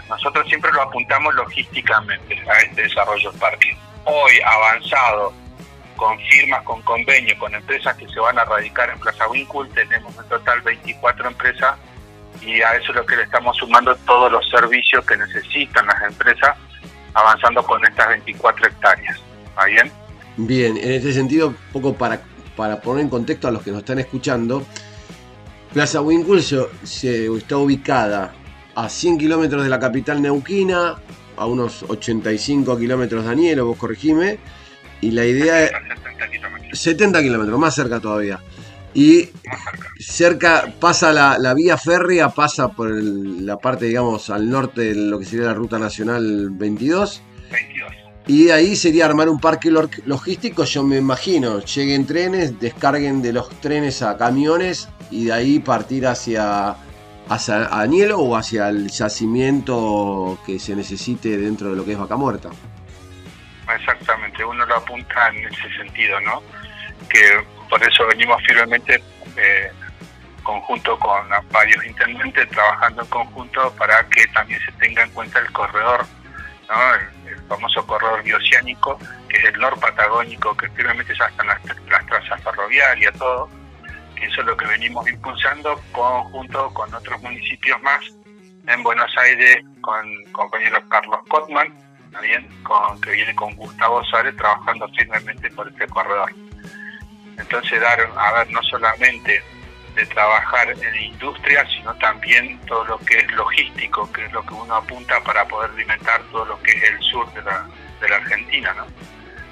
[0.09, 3.77] nosotros siempre lo apuntamos logísticamente a este desarrollo del parque.
[4.03, 5.33] Hoy avanzado
[6.01, 9.69] con firmas, con convenios, con empresas que se van a radicar en Plaza Wincul.
[9.69, 11.77] Tenemos en total 24 empresas
[12.41, 16.01] y a eso es lo que le estamos sumando todos los servicios que necesitan las
[16.01, 16.57] empresas,
[17.13, 19.21] avanzando con estas 24 hectáreas.
[19.45, 19.91] ¿Está bien?
[20.37, 22.19] Bien, en este sentido, un poco para,
[22.55, 24.65] para poner en contexto a los que nos están escuchando,
[25.71, 28.33] Plaza Wincul se, está ubicada
[28.73, 30.95] a 100 kilómetros de la capital neuquina,
[31.37, 34.39] a unos 85 kilómetros de Anielo, vos corregime,
[35.01, 35.71] y la idea es...
[36.73, 37.59] 70 kilómetros.
[37.59, 38.39] más cerca todavía.
[38.93, 39.29] Y
[39.99, 45.25] cerca pasa la, vía férrea, pasa por la parte, digamos, al norte de lo que
[45.25, 47.21] sería la ruta nacional 22.
[47.51, 47.91] 22.
[48.27, 49.71] Y ahí sería armar un parque
[50.05, 51.59] logístico, yo me imagino.
[51.59, 56.75] Lleguen trenes, descarguen de los trenes a camiones y de ahí partir hacia,
[57.27, 62.15] hacia Anielo o hacia el yacimiento que se necesite dentro de lo que es Vaca
[62.15, 62.49] Muerta
[63.81, 66.41] exactamente, uno lo apunta en ese sentido, ¿no?
[67.09, 69.01] Que por eso venimos firmemente
[69.37, 69.71] eh,
[70.43, 75.51] conjunto con varios intendentes trabajando en conjunto para que también se tenga en cuenta el
[75.51, 76.05] corredor,
[76.69, 76.95] ¿no?
[76.95, 82.41] El, famoso corredor bioceánico, que es el norpatagónico, que firmemente ya están las, las trazas
[82.41, 83.49] ferroviarias, todo.
[84.21, 88.01] Eso es lo que venimos impulsando conjunto con otros municipios más
[88.67, 91.73] en Buenos Aires con el compañero Carlos Kotman,
[92.11, 96.33] también con, que viene con Gustavo Suárez trabajando firmemente por este corredor.
[97.37, 99.41] Entonces dar, a ver, no solamente
[99.95, 104.53] de trabajar en industria, sino también todo lo que es logístico, que es lo que
[104.53, 107.67] uno apunta para poder alimentar todo lo que es el sur de la,
[107.99, 108.87] de la Argentina, ¿no?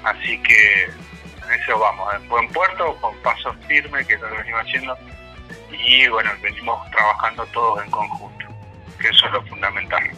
[0.02, 4.36] Así que en eso vamos, en buen puerto, con pasos firmes, que es lo que
[4.38, 4.98] venimos haciendo,
[5.70, 8.46] y bueno, venimos trabajando todos en conjunto,
[8.98, 10.10] que eso es lo fundamental.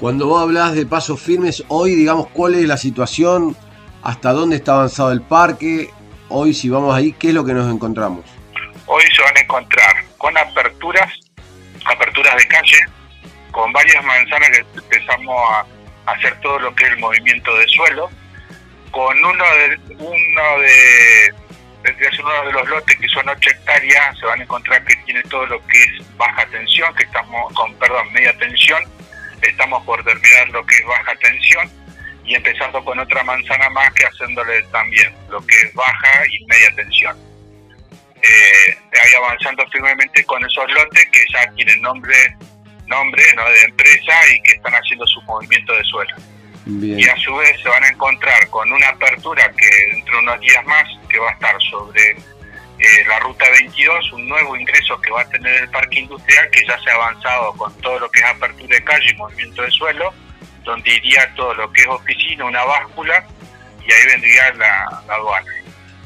[0.00, 3.54] Cuando vos hablas de pasos firmes, hoy, digamos, ¿cuál es la situación?
[4.02, 5.90] ¿Hasta dónde está avanzado el parque?
[6.30, 8.24] Hoy, si vamos ahí, ¿qué es lo que nos encontramos?
[8.86, 11.12] Hoy se van a encontrar con aperturas,
[11.84, 12.78] aperturas de calle,
[13.50, 15.36] con varias manzanas que empezamos
[16.06, 18.08] a hacer todo lo que es el movimiento de suelo,
[18.92, 21.34] con uno de uno de
[22.20, 25.44] uno de los lotes que son 8 hectáreas, se van a encontrar que tiene todo
[25.44, 28.82] lo que es baja tensión, que estamos con, perdón, media tensión,
[29.42, 31.70] estamos por terminar lo que es baja tensión
[32.24, 36.74] y empezando con otra manzana más que haciéndole también lo que es baja y media
[36.76, 37.16] tensión.
[38.22, 42.36] Eh, ahí avanzando firmemente con esos lotes que ya tienen nombre
[42.90, 43.48] nombre ¿no?
[43.48, 46.16] de empresa y que están haciendo su movimiento de suelo.
[46.66, 50.40] Y a su vez se van a encontrar con una apertura que dentro de unos
[50.40, 52.16] días más, que va a estar sobre
[52.80, 56.64] eh, la ruta 22, un nuevo ingreso que va a tener el parque industrial, que
[56.66, 59.70] ya se ha avanzado con todo lo que es apertura de calle y movimiento de
[59.70, 60.14] suelo,
[60.64, 63.22] donde iría todo lo que es oficina, una báscula,
[63.86, 65.52] y ahí vendría la, aduana.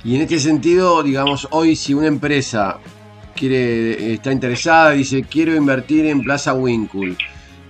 [0.02, 2.80] Y en este sentido, digamos, hoy si una empresa
[3.36, 7.14] quiere está interesada, dice quiero invertir en Plaza Winkle,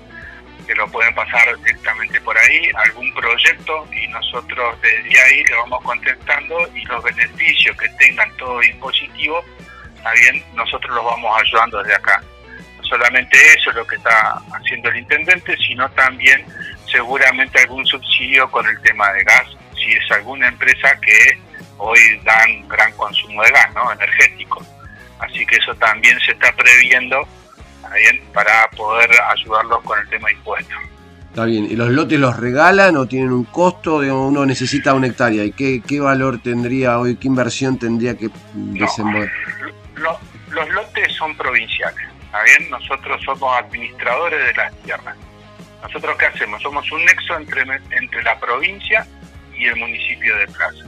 [0.65, 5.83] que lo pueden pasar directamente por ahí, algún proyecto y nosotros desde ahí le vamos
[5.83, 9.43] contestando y los beneficios que tengan todo impositivo,
[10.21, 12.23] bien, nosotros los vamos ayudando desde acá
[12.93, 16.45] solamente eso es lo que está haciendo el intendente, sino también
[16.91, 21.39] seguramente algún subsidio con el tema de gas, si es alguna empresa que
[21.77, 23.91] hoy dan gran consumo de gas, ¿no?
[23.93, 24.63] Energético.
[25.19, 27.27] Así que eso también se está previendo
[27.95, 30.77] bien, para poder ayudarlos con el tema de impuestos.
[31.29, 33.97] Está bien, ¿y los lotes los regalan o tienen un costo?
[33.97, 35.43] uno necesita una hectárea.
[35.43, 39.31] ¿Y qué, qué valor tendría hoy, qué inversión tendría que desenvolver?
[40.51, 42.69] los lotes son provinciales bien?
[42.69, 45.15] Nosotros somos administradores de las tierras.
[45.81, 46.61] ¿Nosotros qué hacemos?
[46.61, 49.05] Somos un nexo entre, entre la provincia
[49.55, 50.85] y el municipio de Plaza.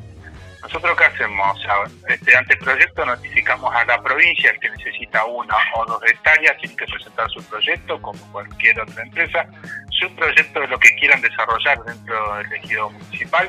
[0.66, 1.58] ¿Nosotros qué hacemos?
[1.58, 1.76] O sea,
[2.10, 6.86] este anteproyecto notificamos a la provincia el que necesita una o dos hectáreas, tiene que
[6.86, 9.46] presentar su proyecto, como cualquier otra empresa,
[9.92, 13.48] su proyecto de lo que quieran desarrollar dentro del ejido municipal.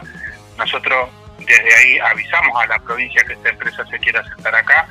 [0.58, 4.86] Nosotros desde ahí avisamos a la provincia que esta empresa se quiera sentar acá,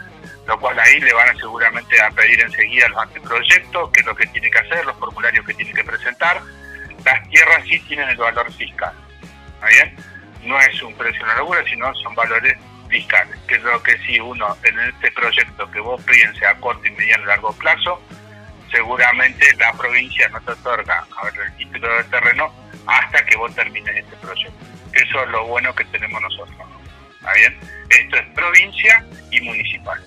[0.47, 4.15] lo cual ahí le van a seguramente a pedir enseguida los anteproyectos, qué es lo
[4.15, 6.41] que tiene que hacer, los formularios que tiene que presentar.
[7.03, 8.93] Las tierras sí tienen el valor fiscal,
[9.55, 9.95] ¿está bien?
[10.43, 12.57] No es un precio en la locura, sino son valores
[12.89, 16.87] fiscales, que es lo que si uno en este proyecto que vos pienses a corto
[16.87, 18.01] y mediano y largo plazo,
[18.71, 22.53] seguramente la provincia no te otorga a ver, el título del terreno
[22.87, 24.65] hasta que vos termines este proyecto.
[24.93, 26.74] Eso es lo bueno que tenemos nosotros.
[27.25, 27.55] ¿Está bien?
[27.89, 29.99] Esto es provincia y municipal.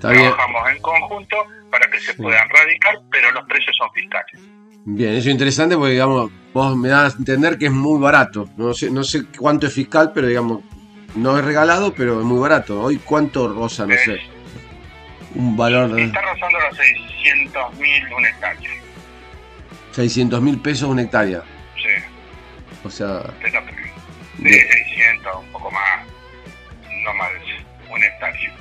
[0.00, 1.36] Trabajamos en conjunto
[1.70, 4.40] para que se puedan radicar, pero los precios son fiscales.
[4.86, 8.48] Bien, eso es interesante porque, digamos, vos me das a entender que es muy barato.
[8.56, 10.62] No sé, no sé cuánto es fiscal, pero, digamos,
[11.14, 12.80] no es regalado, pero es muy barato.
[12.80, 13.84] Hoy, ¿cuánto rosa?
[13.84, 14.18] No sé.
[15.34, 16.04] Un valor de...
[16.04, 18.70] Está rozando los 600 mil un hectárea.
[19.92, 21.42] 600 mil pesos una hectárea.
[21.76, 22.84] Sí.
[22.84, 23.24] O sea...
[24.38, 26.06] De 600, un poco más,
[27.08, 27.30] no más
[27.88, 28.52] un hectárea.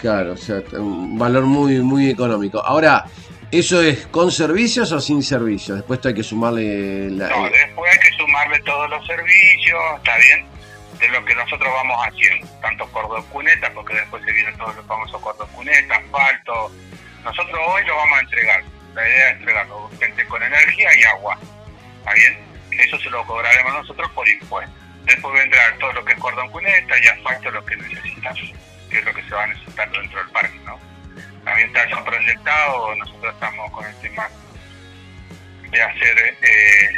[0.00, 2.62] Claro, o sea, un valor muy, muy económico.
[2.64, 3.04] Ahora,
[3.50, 5.78] ¿eso es con servicios o sin servicios?
[5.78, 7.10] Después hay que sumarle...
[7.10, 10.46] La, no, después hay que sumarle todos los servicios, está bien,
[10.98, 14.86] de lo que nosotros vamos haciendo, tanto cordos cuneta, porque después se vienen todos los
[14.86, 16.70] famosos cordos cuneta, asfalto.
[17.24, 18.62] Nosotros hoy lo vamos a entregar.
[18.94, 21.38] La idea es entregarlo urgente con energía y agua.
[22.00, 22.38] ¿Está bien?
[22.78, 24.83] Eso se lo cobraremos nosotros por impuestos.
[25.04, 28.38] Después vendrá todo lo que es cordón cuneta y asfalto, lo que necesitas,
[28.90, 30.78] que es lo que se va a necesitar dentro del parque, ¿no?
[31.44, 34.28] También está proyectado, nosotros estamos con el tema
[35.70, 36.88] de hacer, eh,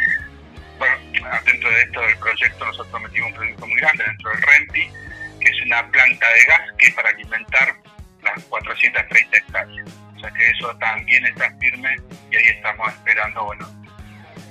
[0.78, 0.96] bueno,
[1.44, 4.90] dentro de esto del proyecto nosotros metimos un proyecto muy grande dentro del RENTI,
[5.40, 7.74] que es una planta de gas que es para alimentar
[8.22, 9.88] las 430 hectáreas.
[10.16, 11.96] O sea que eso también está firme
[12.30, 13.85] y ahí estamos esperando, bueno,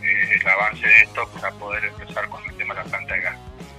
[0.06, 3.22] eh, el avance de esto para poder empezar con el tema de la planta de
[3.22, 3.38] gas.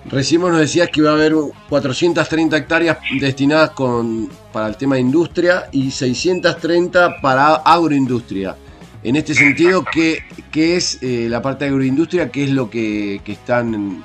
[0.09, 1.35] Recién nos decías que iba a haber
[1.69, 8.57] 430 hectáreas destinadas con, para el tema de industria y 630 para agroindustria.
[9.03, 12.31] En este sentido, ¿qué, qué es eh, la parte de agroindustria?
[12.31, 14.03] ¿Qué es lo que, que están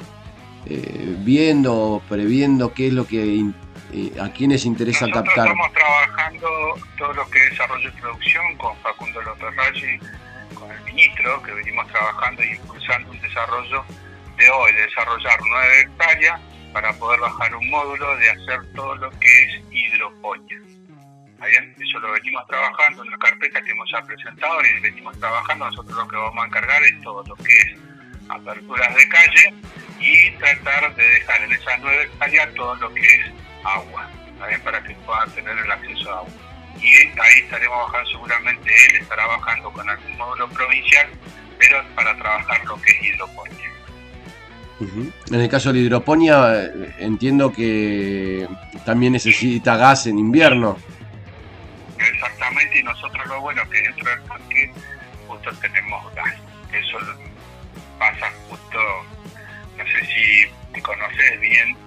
[0.65, 2.74] eh, viendo, previendo?
[2.74, 3.45] ¿Qué es lo que
[3.93, 5.47] eh, a quienes interesa Nosotros captar?
[5.47, 6.47] Estamos trabajando
[6.97, 9.99] todo lo que es desarrollo y producción con Facundo López Raggi,
[10.96, 13.86] que venimos trabajando y impulsando un desarrollo
[14.38, 16.42] de hoy, de desarrollar nueve hectáreas
[16.74, 20.58] para poder bajar un módulo de hacer todo lo que es hidroponía.
[21.80, 25.66] Eso lo venimos trabajando en una carpeta que hemos ya presentado y venimos trabajando.
[25.66, 27.78] Nosotros lo que vamos a encargar es todo lo que es
[28.30, 29.54] aperturas de calle
[30.00, 33.32] y tratar de dejar en esas nueve hectáreas todo lo que es
[33.64, 34.10] agua.
[34.64, 36.51] Para que puedan tener el acceso a agua.
[36.82, 41.08] Y ahí estaremos bajando, seguramente él estará bajando con algún módulo provincial,
[41.60, 43.72] pero para trabajar lo que es hidroponía.
[45.30, 48.48] En el caso de la hidroponía, eh, entiendo que
[48.84, 50.76] también necesita gas en invierno.
[52.00, 54.74] Exactamente, y nosotros lo bueno que dentro del parque
[55.28, 56.34] justo tenemos gas.
[56.74, 56.98] Eso
[58.00, 58.80] pasa justo,
[59.78, 61.78] no sé si te conoces bien,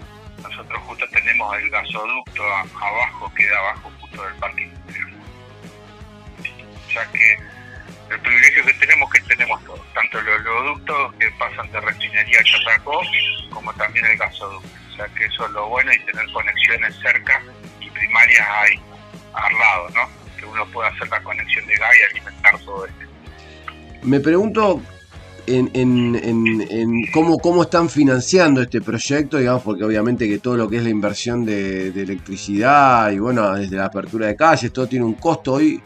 [0.41, 2.45] nosotros justo tenemos el gasoducto
[2.81, 3.91] abajo, queda abajo
[4.23, 5.13] del parque industrial.
[6.93, 7.39] Sea que
[8.11, 12.39] el privilegio que tenemos es que tenemos todo, tanto los oleoductos que pasan de refinería
[12.39, 13.01] a Chapacó,
[13.51, 14.69] como también el gasoducto.
[14.93, 17.43] O sea que eso es lo bueno y tener conexiones cerca
[17.81, 18.81] y primarias ahí
[19.33, 20.09] al lado, ¿no?
[20.39, 23.05] Que uno pueda hacer la conexión de gas y alimentar todo esto.
[24.03, 24.81] Me pregunto
[25.47, 30.69] en, en- en- cómo, cómo están financiando este proyecto, digamos, porque obviamente que todo lo
[30.69, 34.87] que es la inversión de, de electricidad y bueno, desde la apertura de calles, todo
[34.87, 35.81] tiene un costo hoy.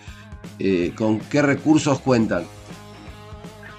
[0.58, 2.44] eh, ¿Con qué recursos cuentan?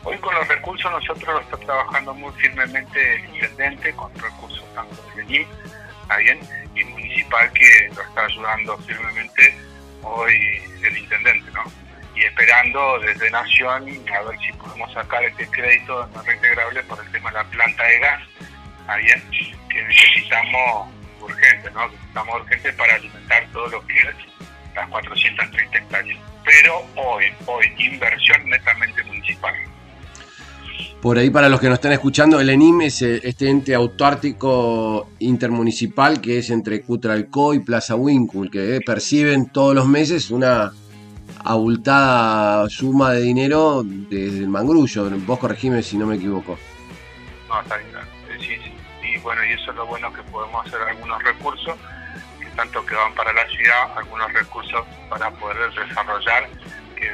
[0.04, 4.96] Hoy con los recursos nosotros lo está trabajando muy firmemente el intendente, con recursos tanto
[5.28, 5.46] INIM,
[6.04, 6.40] ¿está bien?
[6.76, 9.56] Y municipal que lo está ayudando firmemente
[10.04, 10.34] hoy
[10.84, 11.64] el intendente, ¿no?
[12.20, 17.10] Y esperando desde Nación a ver si podemos sacar este crédito no reintegrable por el
[17.14, 18.22] tema de la planta de gas,
[18.82, 19.24] ¿está bien?
[19.70, 20.90] Que necesitamos
[21.22, 21.88] urgente, ¿no?
[21.88, 24.06] Necesitamos urgente para alimentar todo lo que es
[24.76, 26.20] las 430 hectáreas.
[26.44, 29.54] Pero hoy, hoy, inversión netamente municipal.
[31.02, 35.10] Por ahí, para los que nos están escuchando, el ENIM es eh, este ente autártico
[35.20, 40.74] intermunicipal que es entre Cutralcó y Plaza Winkle, que eh, perciben todos los meses una
[41.44, 45.10] abultada suma de dinero desde el mangrullo.
[45.26, 46.58] Vos corregime si no me equivoco.
[47.48, 47.90] No, está bien.
[48.40, 48.74] Sí, sí.
[49.04, 51.76] Y bueno, y eso es lo bueno que podemos hacer algunos recursos,
[52.40, 56.48] que tanto que van para la ciudad, algunos recursos para poder desarrollar,
[56.96, 57.10] que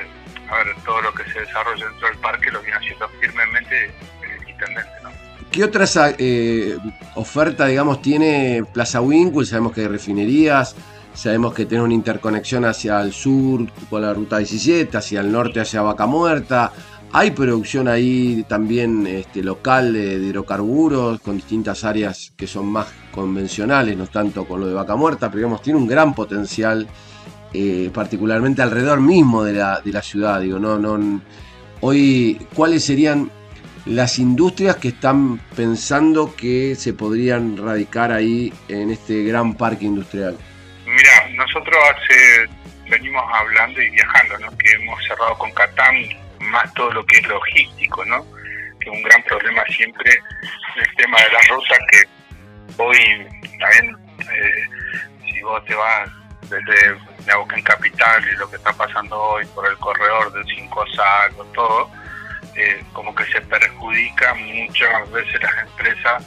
[0.50, 4.50] a ver, todo lo que se desarrolla dentro del parque lo viene haciendo firmemente el
[4.50, 5.10] intendente, ¿no?
[5.52, 6.78] ¿Qué otras eh,
[7.16, 9.46] ofertas, digamos, tiene Plaza Winkle?
[9.46, 10.76] Sabemos que hay refinerías,
[11.16, 15.62] sabemos que tiene una interconexión hacia el sur con la ruta 17, hacia el norte
[15.62, 16.72] hacia Vaca Muerta.
[17.14, 23.98] Hay producción ahí también este, local de, hidrocarburos con distintas áreas que son más convencionales,
[23.98, 26.86] no tanto con lo de Vaca Muerta, pero digamos, tiene un gran potencial,
[27.54, 30.42] eh, particularmente alrededor mismo de la, de la ciudad.
[30.42, 31.22] Digo, no, no,
[31.80, 33.32] hoy, ¿cuáles serían
[33.86, 40.36] las industrias que están pensando que se podrían radicar ahí en este gran parque industrial?
[40.96, 42.48] Mira, nosotros hace,
[42.90, 44.58] venimos hablando y viajando, ¿no?
[44.58, 45.94] Que hemos cerrado con Catán
[46.40, 48.26] más todo lo que es logístico, ¿no?
[48.80, 50.10] Que un gran problema siempre
[50.78, 52.04] el tema de las rutas que
[52.78, 53.28] hoy
[53.60, 54.70] también eh,
[55.26, 56.10] si vos te vas
[56.44, 61.44] desde Neuquén Capital y lo que está pasando hoy por el corredor del Cinco Salvo,
[61.48, 61.92] todo,
[62.56, 66.24] eh, como que se perjudica muchas veces las empresas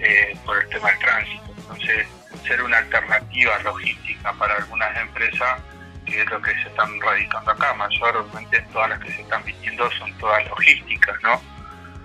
[0.00, 1.54] eh, por el tema del tránsito.
[1.58, 2.06] Entonces,
[2.46, 5.60] ser una alternativa logística para algunas empresas,
[6.06, 7.74] que es lo que se están radicando acá.
[7.74, 11.40] Mayormente todas las que se están viniendo son todas logísticas, ¿no?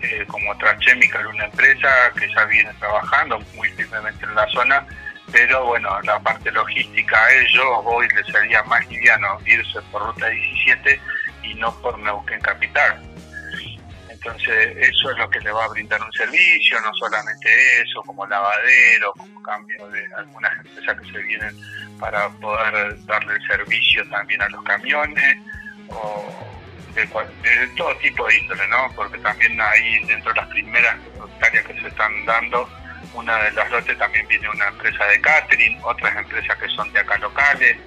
[0.01, 4.85] Eh, como Trachemical, una empresa que ya viene trabajando muy firmemente en la zona,
[5.31, 10.27] pero bueno, la parte logística a ellos hoy les sería más liviano irse por ruta
[10.27, 11.01] 17
[11.43, 13.01] y no por Neuquén Capital.
[14.25, 17.47] Entonces, eso es lo que le va a brindar un servicio, no solamente
[17.81, 21.55] eso, como lavadero, como cambio de algunas empresas que se vienen
[21.99, 25.37] para poder darle el servicio también a los camiones,
[25.89, 26.25] o
[26.95, 27.07] de,
[27.77, 28.91] todo tipo de índole, ¿no?
[28.95, 30.95] Porque también ahí dentro de las primeras
[31.43, 32.67] áreas que se están dando,
[33.13, 36.99] una de las lotes también viene una empresa de catering, otras empresas que son de
[36.99, 37.77] acá locales,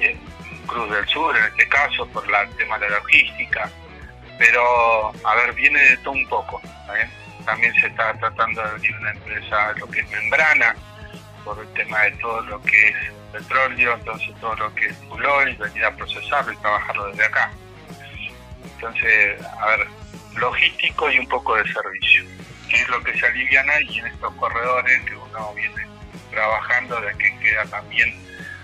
[0.00, 0.18] eh,
[0.66, 3.70] Cruz del Sur en este caso, por el tema de la logística
[4.38, 6.60] pero a ver, viene de todo un poco.
[7.44, 10.74] También se está tratando de abrir una empresa, lo que es membrana,
[11.44, 12.96] por el tema de todo lo que es
[13.32, 17.52] petróleo, entonces todo lo que es y venir a procesarlo y trabajarlo desde acá.
[18.64, 19.86] Entonces, a ver,
[20.36, 22.24] logístico y un poco de servicio,
[22.68, 25.86] que es lo que se aliviana y en estos corredores que uno viene
[26.30, 28.14] trabajando de que queda también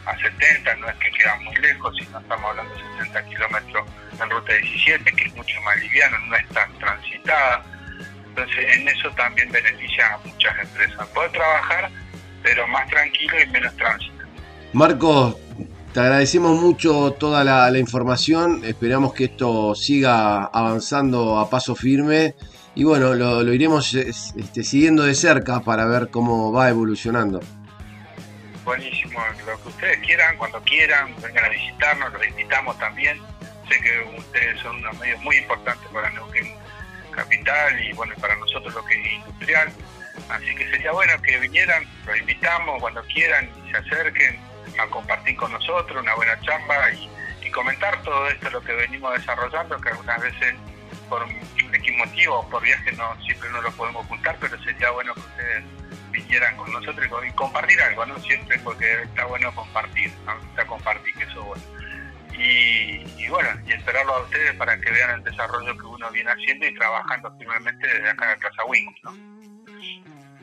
[0.07, 3.89] a 70, no es que queda muy lejos, sino estamos hablando de 60 kilómetros
[4.21, 7.65] en ruta 17, que es mucho más liviano, no es tan transitada.
[8.29, 11.07] Entonces, en eso también beneficia a muchas empresas.
[11.09, 11.91] Poder trabajar,
[12.43, 14.13] pero más tranquilo y menos tránsito.
[14.73, 15.37] Marcos,
[15.93, 18.63] te agradecemos mucho toda la, información.
[18.65, 22.35] Esperamos que esto siga avanzando a paso firme.
[22.75, 27.41] Y bueno, lo, iremos este, siguiendo de cerca para ver cómo va evolucionando.
[28.65, 33.21] Buenísimo, lo que ustedes quieran, cuando quieran, vengan a visitarnos, los invitamos también
[33.69, 36.55] sé que ustedes son unos medios muy importantes para Neuquén
[37.11, 39.73] Capital y bueno, para nosotros lo que es industrial.
[40.29, 44.39] Así que sería bueno que vinieran, los invitamos cuando quieran y se acerquen
[44.79, 47.11] a compartir con nosotros una buena chamba y,
[47.53, 50.55] comentar todo esto lo que venimos desarrollando, que algunas veces
[51.11, 55.21] por X motivo por viaje no siempre no lo podemos ocultar, pero sería bueno que
[55.21, 55.65] ustedes
[56.13, 58.19] vinieran con nosotros y compartir algo, ¿no?
[58.21, 60.33] Siempre porque está bueno compartir, ¿no?
[60.51, 61.83] Está compartir, que eso es bueno
[62.39, 66.67] y, bueno, y esperarlo a ustedes para que vean el desarrollo que uno viene haciendo
[66.67, 68.87] y trabajando firmemente desde acá de Plaza Wing.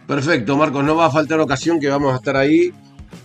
[0.07, 2.73] Perfecto, Marcos, no va a faltar ocasión que vamos a estar ahí,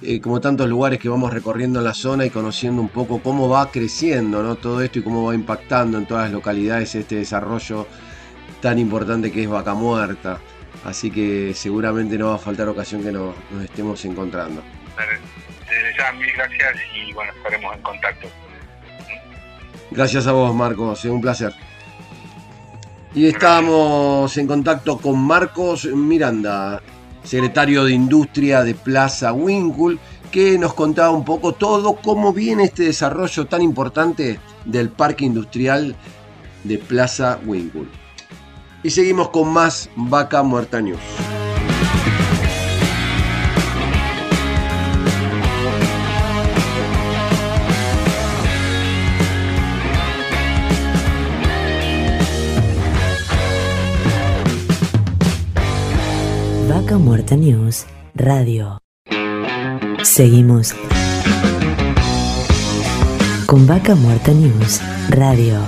[0.03, 3.49] eh, como tantos lugares que vamos recorriendo en la zona y conociendo un poco cómo
[3.49, 4.57] va creciendo ¿no?
[4.57, 7.87] todo esto y cómo va impactando en todas las localidades este desarrollo
[8.61, 10.41] tan importante que es Vaca Muerta.
[10.85, 14.63] Así que seguramente no va a faltar ocasión que nos, estemos encontrando.
[14.97, 18.29] Desde ya, mil gracias y bueno, estaremos en contacto.
[19.91, 21.55] Gracias a vos, Marcos, es un placer.
[23.15, 26.83] Y estamos en contacto con Marcos Miranda,
[27.23, 29.99] secretario de Industria de Plaza Winkle,
[30.31, 35.95] que nos contaba un poco todo cómo viene este desarrollo tan importante del parque industrial
[36.65, 38.04] de Plaza Winkle.
[38.85, 41.01] Y seguimos con más Vaca Muerta News.
[56.69, 58.83] Vaca Muerta News Radio.
[60.03, 60.75] Seguimos
[63.47, 65.61] con Vaca Muerta News Radio.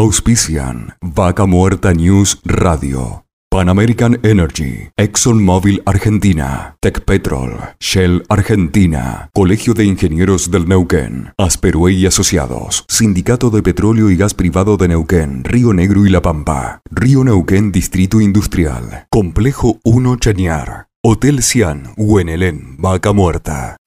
[0.00, 3.26] Auspician Vaca Muerta News Radio.
[3.50, 12.06] Pan American Energy, ExxonMobil Argentina, Petrol, Shell Argentina, Colegio de Ingenieros del Neuquén, Asperue y
[12.06, 17.22] Asociados, Sindicato de Petróleo y Gas Privado de Neuquén, Río Negro y La Pampa, Río
[17.22, 23.79] Neuquén Distrito Industrial, Complejo 1 Chañar, Hotel Cian, Huenelén, Vaca Muerta.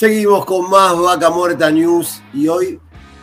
[0.00, 2.80] Seguimos con más Vaca Muerta News y hoy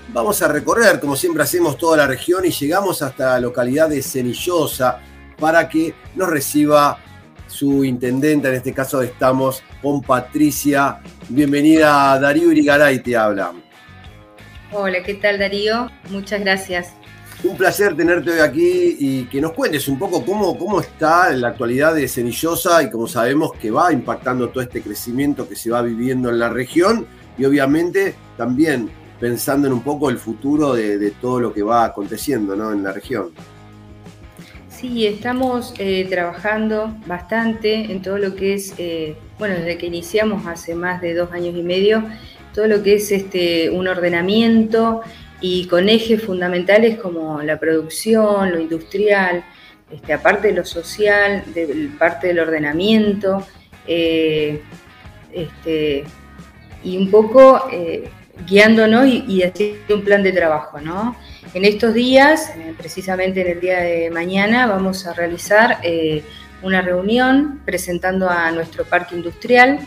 [0.10, 4.04] vamos a recorrer, como siempre hacemos, toda la región y llegamos hasta la localidad de
[4.04, 5.00] Cenillosa
[5.40, 7.00] para que nos reciba
[7.48, 8.50] su intendente.
[8.50, 11.00] En este caso estamos con Patricia.
[11.30, 13.54] Bienvenida, Darío Irigaray te habla.
[14.72, 15.90] Hola, ¿qué tal Darío?
[16.12, 16.94] Muchas gracias.
[17.48, 21.50] Un placer tenerte hoy aquí y que nos cuentes un poco cómo, cómo está la
[21.50, 25.82] actualidad de Cenillosa y cómo sabemos que va impactando todo este crecimiento que se va
[25.82, 28.90] viviendo en la región y obviamente también
[29.20, 33.32] pensando en un poco el futuro de, todo lo que va aconteciendo en la región.
[34.68, 40.46] Sí, estamos eh, trabajando bastante en todo lo que es, eh, bueno, desde que iniciamos
[40.46, 42.04] hace más de dos años y medio,
[42.54, 45.02] todo lo que es este, un ordenamiento
[45.42, 49.44] y con ejes fundamentales como la producción, lo industrial,
[49.92, 53.46] este, aparte de lo social, de, parte del ordenamiento,
[53.88, 54.62] eh,
[55.32, 56.04] este,
[56.84, 58.10] y un poco eh,
[58.46, 60.82] guiándonos y, haciendo un plan de trabajo.
[60.82, 61.16] ¿no?
[61.54, 65.80] En estos días, eh, precisamente en el día de mañana, vamos a realizar
[66.64, 69.80] una reunión presentando a nuestro parque industrial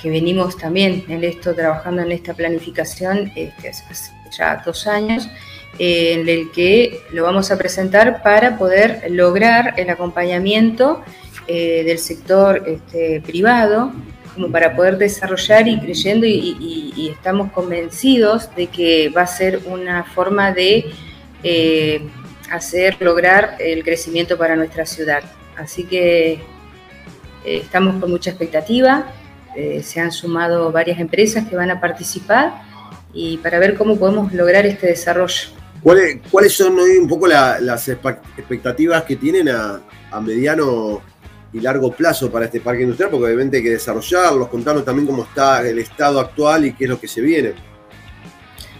[0.00, 5.28] que venimos también en esto, trabajando en esta planificación este, hace ya dos años,
[5.78, 11.02] en el que lo vamos a presentar para poder lograr el acompañamiento
[11.46, 13.92] del sector este, privado
[14.36, 20.04] como para poder desarrollar y creyendo y, estamos convencidos de que va a ser una
[20.04, 20.84] forma de
[21.42, 22.02] eh,
[22.50, 25.22] hacer lograr el crecimiento para nuestra ciudad.
[25.56, 26.40] Así que eh,
[27.44, 29.06] estamos con mucha expectativa,
[29.56, 32.62] eh, se han sumado varias empresas que van a participar
[33.12, 35.48] y para ver cómo podemos lograr este desarrollo.
[36.30, 39.80] ¿Cuáles, son hoy un poco las expectativas que tienen a,
[40.10, 41.00] a mediano
[41.52, 45.22] y largo plazo para este parque industrial, porque obviamente hay que desarrollarlos, contarnos también cómo
[45.22, 47.54] está el estado actual y qué es lo que se viene.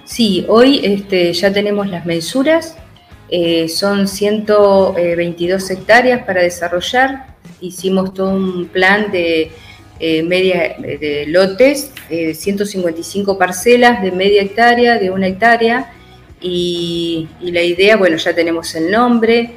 [0.04, 2.76] Sí, hoy este, ya tenemos las mensuras,
[3.28, 9.50] eh, son 122 hectáreas para desarrollar, hicimos todo un plan de
[10.00, 15.92] eh, media de lotes, 155 eh, parcelas de media hectárea, de una hectárea,
[16.40, 19.50] y, la idea, bueno, ya tenemos el nombre,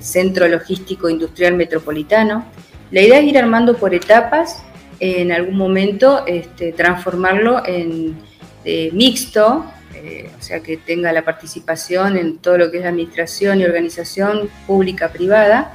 [0.00, 2.46] Centro Logístico Industrial Metropolitano.
[2.90, 4.62] La idea es ir armando por etapas,
[5.00, 8.16] en algún momento este, transformarlo en
[8.64, 13.60] eh, mixto, eh, o sea, que tenga la participación en todo lo que es administración
[13.60, 15.72] y organización pública-privada.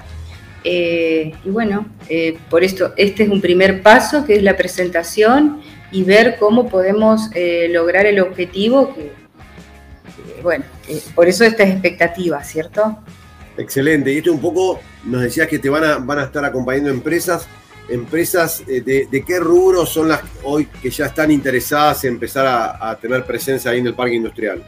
[0.67, 1.85] Eh, y bueno,
[2.49, 5.61] por esto, este es un primer paso, que es la presentación
[5.91, 7.29] y ver cómo podemos
[7.69, 9.11] lograr el objetivo, que,
[10.41, 10.65] bueno,
[11.13, 12.97] por eso estas expectativas, ¿cierto?
[13.57, 14.11] Excelente.
[14.11, 17.47] Y esto un poco nos decías que te van a, van a estar acompañando empresas.
[17.87, 22.97] ¿Empresas eh, de, qué rubro son las hoy que ya están interesadas en empezar a,
[22.99, 24.63] tener presencia ahí en el parque industrial?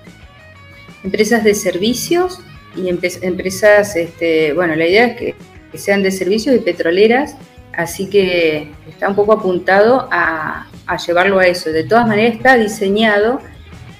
[1.03, 2.39] Empresas de servicios
[2.75, 5.35] y empresas, este, bueno, la idea es que,
[5.75, 7.35] sean de servicios y petroleras,
[7.75, 10.67] así que está un poco apuntado a,
[11.05, 11.69] llevarlo a eso.
[11.71, 13.41] De todas maneras está diseñado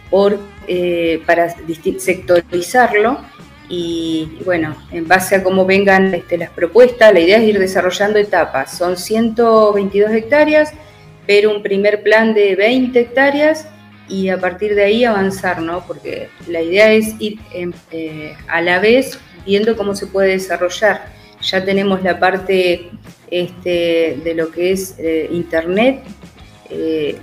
[0.09, 3.19] por, eh, para sectorizarlo
[3.69, 8.17] y, bueno, en base a cómo vengan este, las propuestas, la idea es ir desarrollando
[8.17, 8.77] etapas.
[8.77, 10.73] Son 122 hectáreas,
[11.25, 13.67] pero un primer plan de 20 hectáreas
[14.07, 15.85] y a partir de ahí avanzar, ¿no?
[15.85, 17.39] Porque la idea es ir
[17.91, 21.16] eh, a la vez viendo cómo se puede desarrollar.
[21.49, 22.89] Ya tenemos la parte
[23.31, 26.01] este, de lo que es eh, Internet,
[26.69, 27.17] eh,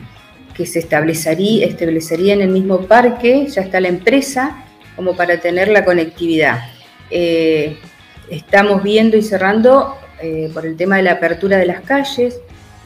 [0.54, 4.64] que se establecería, establecería en el mismo parque, ya está la empresa,
[4.96, 6.60] como para tener la conectividad.
[7.10, 7.76] Eh,
[8.30, 9.98] estamos viendo y cerrando
[10.54, 12.40] por el tema de la apertura de las calles.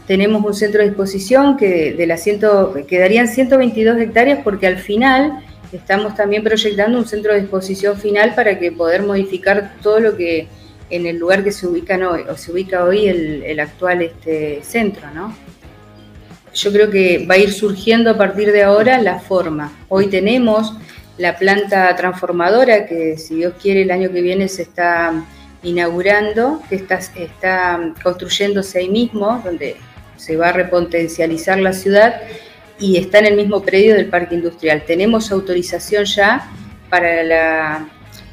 [0.09, 5.45] Tenemos un centro de disposición que de las ciento, quedarían 122 hectáreas porque al final
[5.71, 10.49] estamos también proyectando un centro de disposición final para que poder modificar todo lo que
[10.91, 15.11] en el lugar que se ubica hoy, o se ubica hoy el, actual este, centro,
[15.15, 15.35] ¿no?
[16.55, 19.73] Yo creo que va a ir surgiendo a partir de ahora la forma.
[19.89, 20.75] Hoy tenemos
[21.19, 25.25] la planta transformadora que si Dios quiere el año que viene se está
[25.63, 29.77] inaugurando, que está, está construyéndose ahí mismo, donde
[30.17, 32.21] se va a repotencializar la ciudad
[32.79, 34.85] y está en el mismo predio del parque industrial.
[34.87, 36.49] Tenemos autorización ya
[36.89, 37.89] para la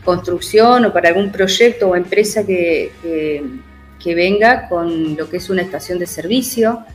[0.06, 2.92] construcción o para algún proyecto o empresa que,
[4.00, 6.86] que, venga con lo que es una estación de servicio.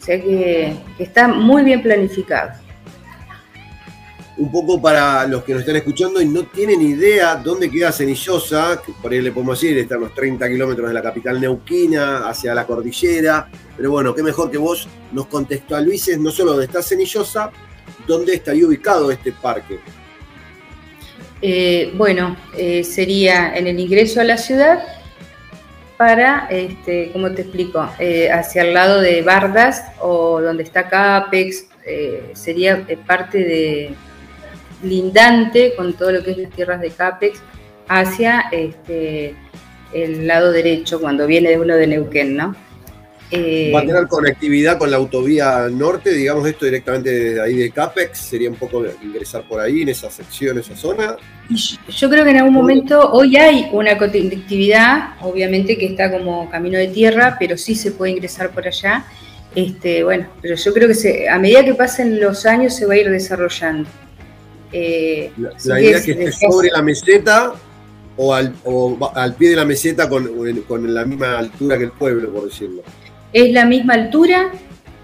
[0.00, 2.64] O sea que está muy bien planificado
[4.36, 8.80] un poco para los que nos están escuchando y no tienen idea dónde queda Cenillosa,
[8.84, 12.28] que por ahí le podemos decir, está a unos 30 kilómetros de la capital neuquina,
[12.28, 16.82] hacia la cordillera, pero bueno, qué mejor que vos nos contextualices no solo dónde está
[16.82, 17.50] Cenillosa,
[18.06, 19.78] dónde estaría ubicado este parque.
[21.46, 24.82] Eh, bueno, eh, sería en el ingreso a la ciudad
[25.98, 27.86] para, este, ¿cómo te explico?
[27.98, 31.66] Eh, hacia el lado de Bardas o donde está Capex,
[32.32, 33.94] sería parte de,
[34.82, 37.42] lindante con todo lo que es las tierras de CAPEX
[37.88, 39.34] hacia este,
[39.92, 42.56] el lado derecho cuando viene uno de Neuquén, ¿no?
[43.30, 47.70] Eh, ¿Va a tener conectividad con la autovía norte, digamos esto directamente desde ahí de
[47.70, 48.18] CAPEX?
[48.18, 51.16] ¿Sería un poco ingresar por ahí, en esa sección, esa zona?
[51.48, 56.78] Yo creo que en algún momento, hoy hay una conectividad, obviamente que está como camino
[56.78, 59.04] de tierra, pero sí se puede ingresar por allá.
[59.54, 62.96] Este, bueno, pero yo creo que a medida que pasen los años se va a
[62.98, 63.88] ir desarrollando.
[64.72, 67.54] Eh, la, idea es que esté sobre la meseta
[68.16, 68.54] o al,
[69.38, 70.28] pie de la meseta con,
[70.92, 72.82] la misma altura que el pueblo, por decirlo.
[73.34, 74.52] Es la misma altura,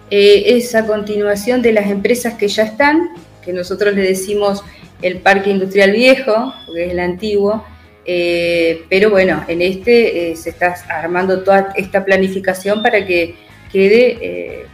[0.08, 3.10] eh, es a continuación de las empresas que ya están,
[3.44, 4.62] que nosotros le decimos
[5.02, 7.64] el parque industrial viejo, porque es el antiguo,
[8.06, 13.34] eh, pero bueno, en este se está armando toda esta planificación para que
[13.72, 14.66] quede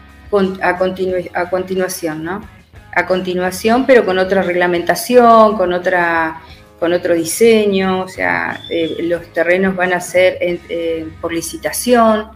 [0.60, 2.46] a, continuación, ¿no?
[2.92, 6.42] A continuación, pero con otra reglamentación, con otra
[6.78, 8.60] con otro diseño, o sea,
[9.00, 10.38] los terrenos van a ser
[11.22, 12.26] por licitación,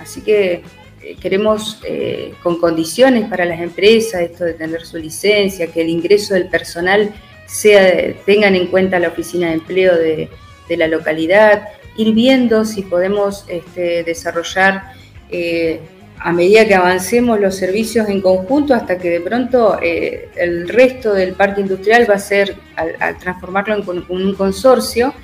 [0.00, 0.62] así que
[1.06, 5.88] eh, queremos eh, con condiciones para las empresas, esto de tener su licencia, que el
[5.88, 7.14] ingreso del personal
[7.46, 10.28] sea, tengan en cuenta la oficina de empleo de,
[10.76, 14.94] la localidad, ir viendo si podemos este, desarrollar
[15.30, 15.80] eh,
[16.18, 21.34] a medida que avancemos los servicios en conjunto hasta que de pronto el resto del
[21.34, 25.14] parque industrial va a ser, al, transformarlo en, un consorcio,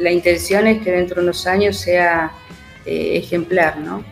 [0.00, 2.32] la intención es que dentro de unos años sea
[2.86, 4.02] eh, ejemplar, ¿no?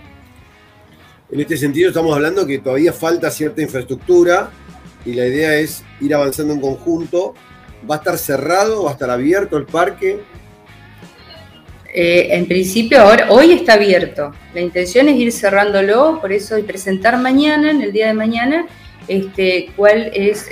[1.30, 4.50] En este sentido estamos hablando que todavía falta cierta infraestructura
[5.04, 7.34] y la idea es ir avanzando en conjunto.
[7.88, 8.84] ¿Va a estar cerrado?
[8.84, 10.20] ¿Va a estar abierto el parque?
[11.94, 14.32] Eh, en principio, ahora, hoy está abierto.
[14.54, 18.66] La intención es ir cerrándolo, por eso y presentar mañana, en el día de mañana,
[19.06, 20.48] este, cuál es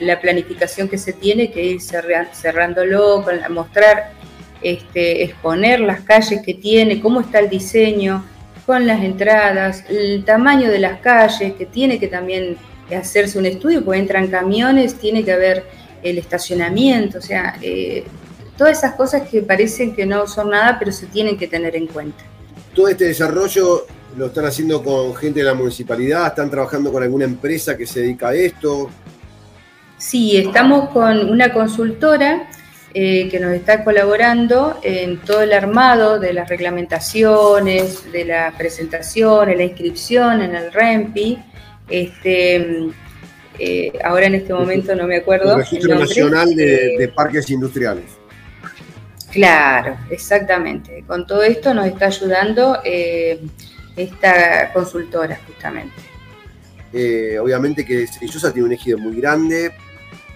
[0.00, 4.15] la planificación que se tiene que ir cerrándolo, mostrar
[4.62, 8.24] este, exponer las calles que tiene, cómo está el diseño,
[8.66, 12.56] con las entradas, el tamaño de las calles, que tiene que también
[12.94, 15.64] hacerse un estudio, porque entran camiones, tiene que haber
[16.02, 18.04] el estacionamiento, o sea, eh,
[18.56, 21.86] todas esas cosas que parecen que no son nada, pero se tienen que tener en
[21.86, 22.24] cuenta.
[22.74, 23.86] Todo este desarrollo
[24.16, 28.00] lo están haciendo con gente de la municipalidad, están trabajando con alguna empresa que se
[28.00, 28.90] dedica a esto.
[29.98, 32.48] Sí, estamos con una consultora
[32.98, 39.50] eh, que nos está colaborando en todo el armado de las reglamentaciones, de la presentación,
[39.50, 41.38] en la inscripción, en el REMPI.
[41.90, 42.88] Este,
[43.58, 45.52] eh, ahora en este momento no me acuerdo.
[45.52, 48.06] El Registro Nacional de, Parques Industriales.
[49.30, 51.04] Claro, exactamente.
[51.06, 53.42] Con todo esto nos está ayudando eh,
[53.94, 55.96] esta consultora justamente.
[57.42, 59.70] obviamente que Cerillosa tiene un ejido muy grande,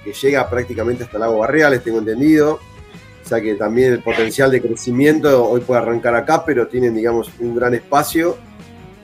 [0.05, 2.61] que llega prácticamente hasta el Lago Barreales, tengo entendido.
[3.25, 7.31] O sea que también el potencial de crecimiento hoy puede arrancar acá, pero tienen, digamos,
[7.39, 8.37] un gran espacio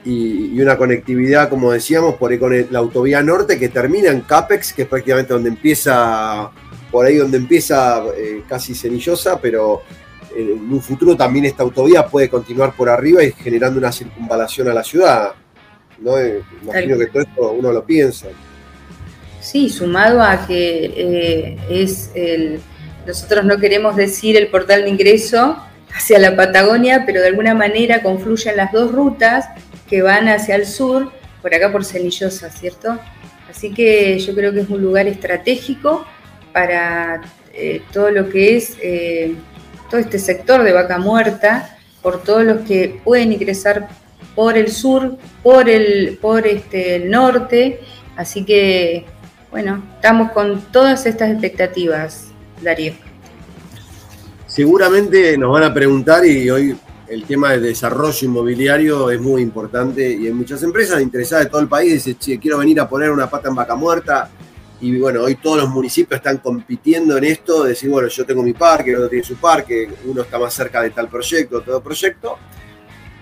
[0.07, 4.73] y, una conectividad, como decíamos, por ahí con la autovía norte que termina en Capex,
[4.73, 6.51] que es prácticamente donde empieza,
[6.91, 9.83] por ahí donde empieza eh, casi cenillosa, pero
[10.37, 14.75] en un futuro también esta autovía puede continuar por arriba y generando una circunvalación a
[14.75, 15.33] la ciudad.
[15.99, 16.19] ¿no?
[16.19, 18.29] Eh, imagino que todo esto uno lo piensa.
[19.47, 22.59] Sí, sumado a que eh, es el,
[23.07, 25.57] nosotros no queremos decir el portal de ingreso
[25.95, 29.47] hacia la Patagonia, pero de alguna manera confluyen las dos rutas
[29.89, 32.99] que van hacia el sur, por acá por Cenillosa, ¿cierto?
[33.49, 36.05] Así que yo creo que es un lugar estratégico
[36.53, 37.23] para
[37.55, 39.37] eh, todo lo que es eh,
[39.89, 43.87] todo este sector de vaca muerta, por todos los que pueden ingresar
[44.35, 47.79] por el sur, por el, por este, el norte,
[48.17, 49.07] así que
[49.57, 52.27] bueno, estamos con todas estas expectativas,
[52.61, 52.93] Darío.
[54.47, 56.77] Seguramente nos van a preguntar y hoy
[57.09, 61.63] el tema del desarrollo inmobiliario es muy importante y hay muchas empresas interesadas de todo
[61.63, 64.29] el país dicen, che, quiero venir a poner una pata en vaca muerta
[64.79, 68.53] y bueno, hoy todos los municipios están compitiendo en esto, decir, bueno, yo tengo mi
[68.53, 72.37] parque, el otro tiene su parque, uno está más cerca de tal proyecto, todo proyecto.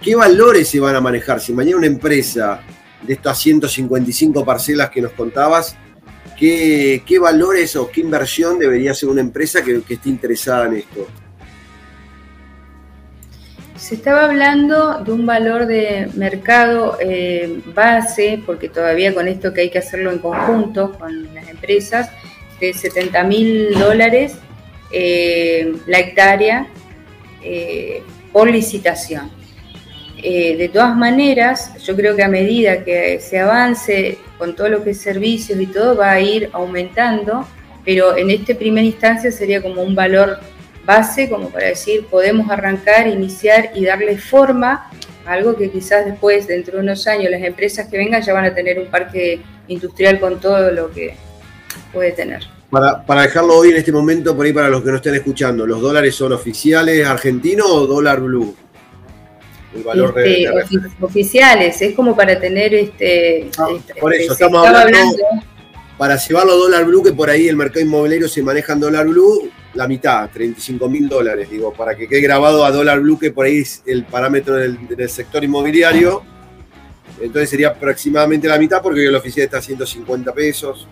[0.03, 1.41] ¿Qué valores se van a manejar?
[1.41, 2.61] Si mañana una empresa
[3.03, 5.77] de estas 155 parcelas que nos contabas
[6.45, 11.09] ¿Qué, valores o qué inversión debería hacer una empresa que, esté interesada en esto?
[13.77, 19.63] Se estaba hablando de un valor de mercado eh, base, porque todavía con esto que
[19.63, 22.11] hay que hacerlo en conjunto con las empresas,
[22.61, 24.35] de 70 mil dólares
[24.91, 26.67] eh, la hectárea
[27.43, 29.31] eh, por licitación.
[30.31, 34.91] De todas maneras, yo creo que a medida que se avance con todo lo que
[34.91, 37.47] es servicios y todo, va a ir aumentando,
[37.85, 40.39] pero en esta primera instancia sería como un valor
[40.87, 44.91] base, como para decir, podemos arrancar, iniciar y darle forma
[45.27, 48.47] a algo que quizás después, dentro de unos años, las empresas que vengan ya van
[48.47, 51.17] a tener un parque industrial con todo lo que
[51.93, 52.43] puede tener.
[52.71, 55.67] Para, para dejarlo hoy en este momento, por ahí para los que no estén escuchando,
[55.67, 58.57] ¿los dólares son oficiales argentinos o dólar blue?
[59.83, 65.17] Valor de, este, oficiales, es como para tener este, ah, este por eso estamos hablando,
[65.99, 69.51] para llevarlo dólar blue, que por ahí el mercado inmobiliario se maneja en dólar blue,
[69.75, 73.47] la mitad, 35 mil dólares, digo, para que quede grabado a dólar blue, que por
[73.47, 76.23] ahí es el parámetro del, sector inmobiliario.
[77.21, 80.89] Entonces sería aproximadamente la mitad, porque hoy el oficial está a 150 pesos.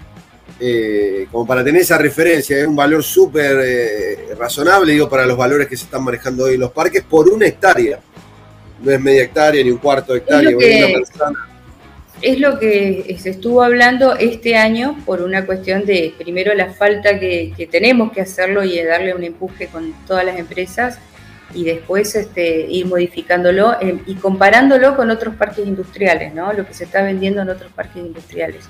[0.61, 5.37] Eh, como para tener esa referencia, es un valor súper eh, razonable, digo, para los
[5.37, 8.01] valores que se están manejando hoy en los parques por una hectárea.
[8.83, 11.03] No es media hectárea ni un cuarto de hectárea, es lo que,
[12.21, 17.19] Es lo que se estuvo hablando este año por una cuestión de, primero, la falta
[17.19, 20.99] que, tenemos que hacerlo y darle un empuje con todas las empresas
[21.55, 26.53] y después este, ir modificándolo eh, y comparándolo con otros parques industriales, ¿no?
[26.53, 28.65] Lo que se está vendiendo en otros parques industriales.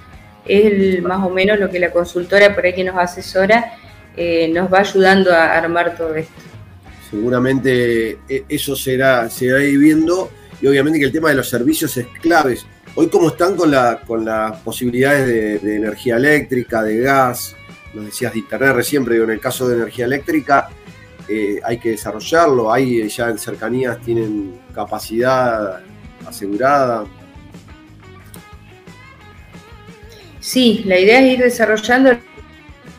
[0.44, 3.74] Es más o menos lo que la consultora por ahí que nos asesora
[4.16, 6.51] eh, nos va ayudando a armar todo esto.
[7.12, 10.30] Seguramente eh, eso será, se va a ir viendo
[10.62, 12.56] y obviamente que el tema de los servicios es clave.
[12.94, 17.54] Hoy cómo están con, la, con las posibilidades de, energía eléctrica, de gas,
[17.92, 20.70] nos decías de internet recién, pero en el caso de energía eléctrica
[21.28, 25.82] eh, hay que desarrollarlo, hay ya en cercanías tienen capacidad
[26.26, 27.04] asegurada.
[30.40, 32.16] Sí, la idea es ir desarrollando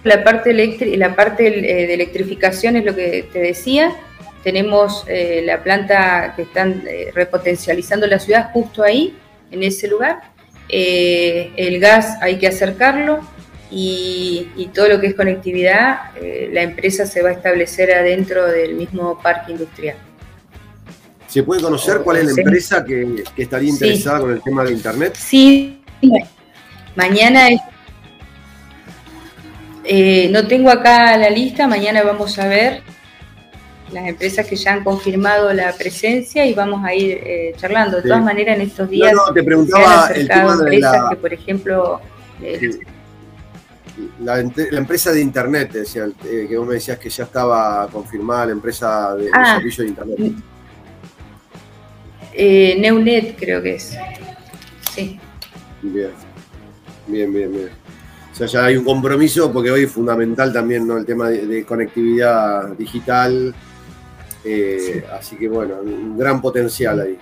[0.04, 0.54] la parte,
[0.98, 3.94] la parte eh, de electrificación, es lo que te decía.
[4.44, 6.84] Tenemos eh, la planta que están
[7.14, 9.16] repotencializando la ciudad justo ahí,
[9.52, 10.22] en ese lugar.
[10.70, 13.22] el gas hay que acercarlo,
[13.76, 18.76] y, todo lo que es conectividad, eh, la empresa se va a establecer adentro del
[18.76, 19.98] mismo parque industrial.
[21.28, 25.16] ¿Se puede conocer cuál es la empresa que, estaría interesada con el tema de Internet?
[25.18, 25.82] Sí,
[26.96, 27.50] mañana
[29.84, 32.82] eh, no tengo acá la lista, mañana vamos a ver
[33.92, 37.98] las empresas que ya han confirmado la presencia y vamos a ir eh, charlando.
[37.98, 41.08] De todas maneras, en estos días no, te preguntaba el tema de la...
[41.12, 42.02] que, por ejemplo,
[44.20, 48.52] la, empresa de internet, decía, eh, que vos me decías que ya estaba confirmada la
[48.54, 50.20] empresa de, ah, servicio de internet.
[52.34, 53.96] Eh, Neunet creo que es.
[54.94, 55.20] Sí.
[55.82, 56.12] Bien,
[57.08, 57.83] bien, bien, bien.
[58.34, 60.98] O sea, ya hay un compromiso porque hoy es fundamental también ¿no?
[60.98, 63.54] el tema de, conectividad digital.
[64.44, 67.18] Eh, así que bueno, un gran potencial ahí.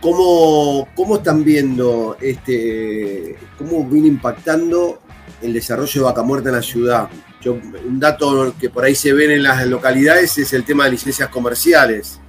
[0.00, 5.00] ¿Cómo, ¿Cómo, están viendo este, cómo viene impactando
[5.42, 7.08] el desarrollo de vaca muerta en la ciudad.
[7.44, 11.28] un dato que por ahí se ven en las localidades es el tema de licencias
[11.28, 12.20] comerciales.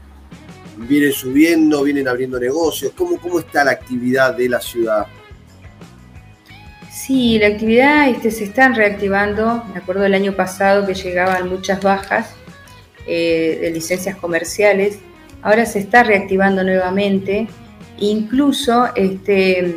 [0.77, 2.93] Vienen subiendo, vienen abriendo negocios.
[2.97, 5.05] ¿Cómo, cómo está la actividad de la ciudad?
[6.93, 9.63] Sí, la actividad este, se están reactivando.
[9.73, 12.35] Me acuerdo del año pasado que llegaban muchas bajas
[13.07, 14.99] eh, de licencias comerciales.
[15.41, 17.47] Ahora se está reactivando nuevamente.
[17.97, 19.75] Incluso este,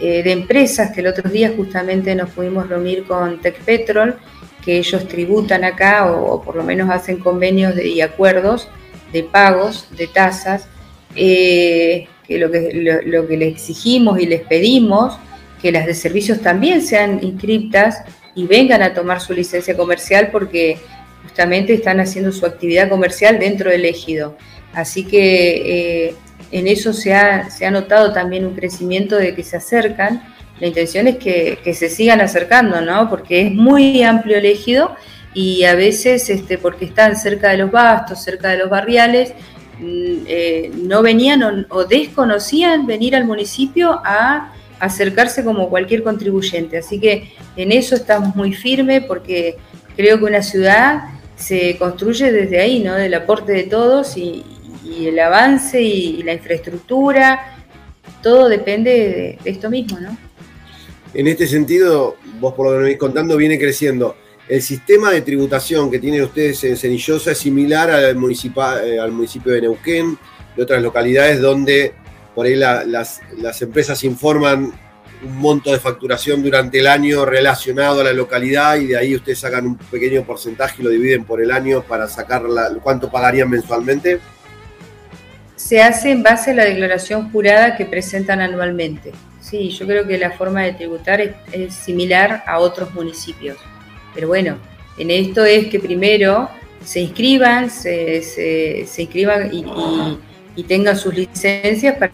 [0.00, 4.16] eh, de empresas que el otro día justamente nos pudimos reunir con Tecpetrol,
[4.64, 8.68] que ellos tributan acá o, por lo menos hacen convenios y acuerdos
[9.12, 10.68] de pagos, de tasas,
[11.16, 15.18] eh, que, lo que lo, que les exigimos y les pedimos,
[15.60, 18.02] que las de servicios también sean inscriptas
[18.34, 20.78] y vengan a tomar su licencia comercial porque
[21.24, 24.36] justamente están haciendo su actividad comercial dentro del ejido.
[24.72, 26.14] Así que eh,
[26.52, 30.22] en eso se ha, se ha notado también un crecimiento de que se acercan.
[30.60, 33.08] La intención es que, se sigan acercando, ¿no?
[33.08, 34.96] Porque es muy amplio elegido
[35.34, 39.32] y a veces, este, porque están cerca de los bastos, cerca de los barriales,
[39.78, 46.78] mm, eh, no venían o, desconocían venir al municipio a acercarse como cualquier contribuyente.
[46.78, 49.56] Así que en eso estamos muy firmes porque
[49.96, 51.02] creo que una ciudad
[51.36, 52.94] se construye desde ahí, ¿no?
[52.94, 54.44] Del aporte de todos y,
[55.00, 57.56] el avance y, la infraestructura,
[58.22, 60.16] todo depende de, esto mismo, ¿no?
[61.14, 64.16] En este sentido, vos por lo que me vais contando, viene creciendo.
[64.48, 69.52] El sistema de tributación que tienen ustedes en Cenillosa es similar al, eh, al municipio
[69.52, 70.18] de Neuquén,
[70.56, 71.94] de otras localidades donde
[72.38, 74.72] por ahí las, las empresas informan
[75.24, 79.40] un monto de facturación durante el año relacionado a la localidad y de ahí ustedes
[79.40, 83.50] sacan un pequeño porcentaje y lo dividen por el año para sacar la, cuánto pagarían
[83.50, 84.20] mensualmente
[85.56, 89.10] se hace en base a la declaración jurada que presentan anualmente.
[89.40, 93.58] Sí, yo creo que la forma de tributar es, similar a otros municipios.
[94.14, 94.56] Pero bueno,
[94.96, 96.48] en esto es que primero
[96.84, 102.12] se inscriban, se, inscriban y, tengan sus licencias para,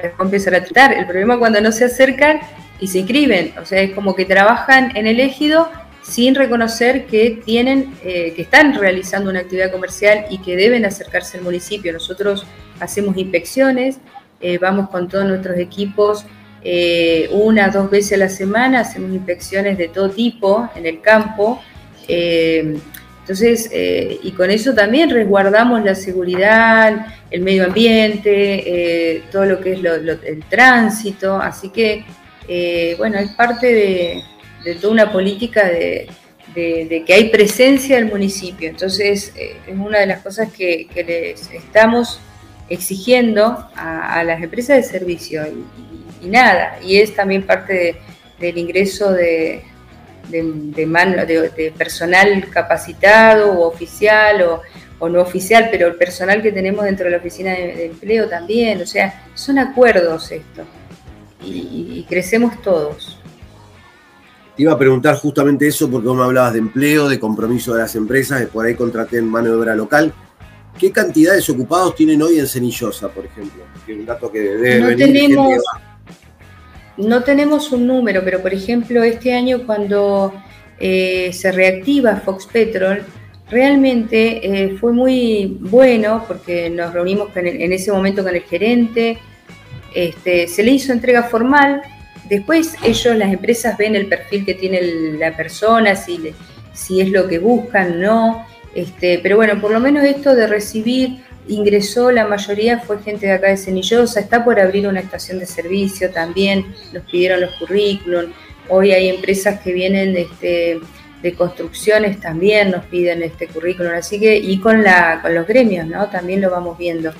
[0.00, 0.92] para empezar a tributar.
[0.92, 2.40] El problema es cuando no se acercan
[2.80, 3.52] y se inscriben.
[3.60, 5.70] O sea, es como que trabajan en el ejido
[6.02, 11.38] sin reconocer que tienen, eh, que están realizando una actividad comercial y que deben acercarse
[11.38, 11.92] al municipio.
[11.92, 12.46] Nosotros
[12.78, 13.98] hacemos inspecciones,
[14.40, 16.24] eh, vamos con todos nuestros equipos
[16.62, 21.60] eh, una, dos veces a la semana, hacemos inspecciones de todo tipo en el campo.
[23.26, 29.80] Entonces, y con eso también resguardamos la seguridad, el medio ambiente, todo lo que es
[30.24, 31.36] el tránsito.
[31.36, 32.04] Así que,
[32.98, 34.22] bueno, es parte de
[34.66, 36.08] de toda una política de,
[36.54, 38.68] que hay presencia del municipio.
[38.68, 42.20] Entonces, eh, es una de las cosas que, les estamos
[42.68, 45.44] exigiendo a, las empresas de servicio
[46.20, 47.96] y, nada, y es también parte
[48.40, 49.62] del ingreso de,
[50.28, 50.42] de,
[51.56, 54.62] de, personal capacitado o oficial
[54.98, 58.80] o, no oficial, pero el personal que tenemos dentro de la oficina de, empleo también,
[58.80, 60.64] o sea, son acuerdos esto
[61.44, 63.18] y, crecemos todos.
[64.56, 67.80] Te iba a preguntar justamente eso porque vos me hablabas de empleo, de compromiso de
[67.80, 70.12] las empresas, de por ahí contraté en mano de obra local.
[70.78, 73.64] ¿Qué cantidad de ocupados tienen hoy en Cenillosa, por ejemplo?
[73.84, 75.62] Que un dato que debe no tenemos,
[76.96, 80.32] no tenemos un número, pero por ejemplo, este año cuando
[80.78, 83.02] eh, se reactiva Fox Petrol,
[83.50, 89.18] realmente eh, fue muy bueno porque nos reunimos en ese momento con el gerente,
[89.94, 91.82] este, se le hizo entrega formal,
[92.28, 94.82] después ellos, las empresas ven el perfil que tiene
[95.18, 96.34] la persona, si,
[96.72, 101.20] si es lo que buscan, no, este, pero bueno, por lo menos esto de recibir
[101.48, 105.46] ingresó, la mayoría fue gente de acá de Cenillosa, está por abrir una estación de
[105.46, 108.32] servicio también, nos pidieron los currículum,
[108.68, 110.80] hoy hay empresas que vienen este,
[111.22, 115.86] de construcciones también nos piden este currículum, así que, y con, la, con los gremios,
[115.86, 116.08] ¿no?
[116.08, 117.12] También lo vamos viendo.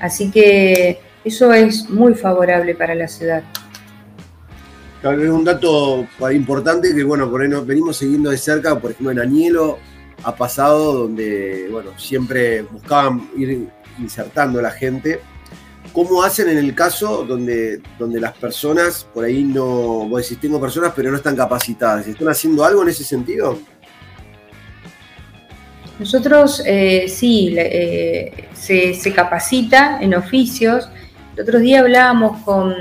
[0.00, 3.42] Así que eso es muy favorable para la ciudad.
[5.00, 8.92] Claro, es un dato importante que, bueno, por ahí nos venimos siguiendo de cerca, por
[8.92, 9.78] ejemplo, en Anielo,
[10.24, 13.68] ha pasado donde, bueno, siempre buscaban ir
[13.98, 15.20] insertando a la gente.
[15.92, 20.60] ¿Cómo hacen en el caso donde, donde las personas, por ahí no, vos decís, tengo
[20.60, 22.06] personas pero no están capacitadas?
[22.06, 23.58] ¿Están haciendo algo en ese sentido?
[25.98, 30.88] Nosotros eh, sí, eh, se, capacita en oficios.
[31.36, 32.74] El otro día hablábamos con,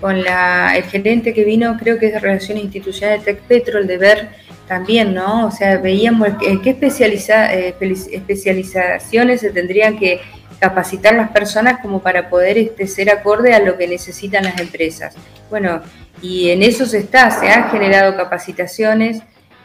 [0.00, 3.98] con la, el gerente que vino, creo que es de Relaciones Institucionales de TecPetrol, de
[3.98, 5.46] ver también, ¿no?
[5.46, 7.74] O sea, veíamos en qué especializa, eh,
[8.12, 10.20] especializaciones se tendrían que
[10.58, 15.14] capacitar las personas como para poder este, ser acorde a lo que necesitan las empresas.
[15.50, 15.82] Bueno,
[16.22, 19.22] y en eso se está, se han generado capacitaciones.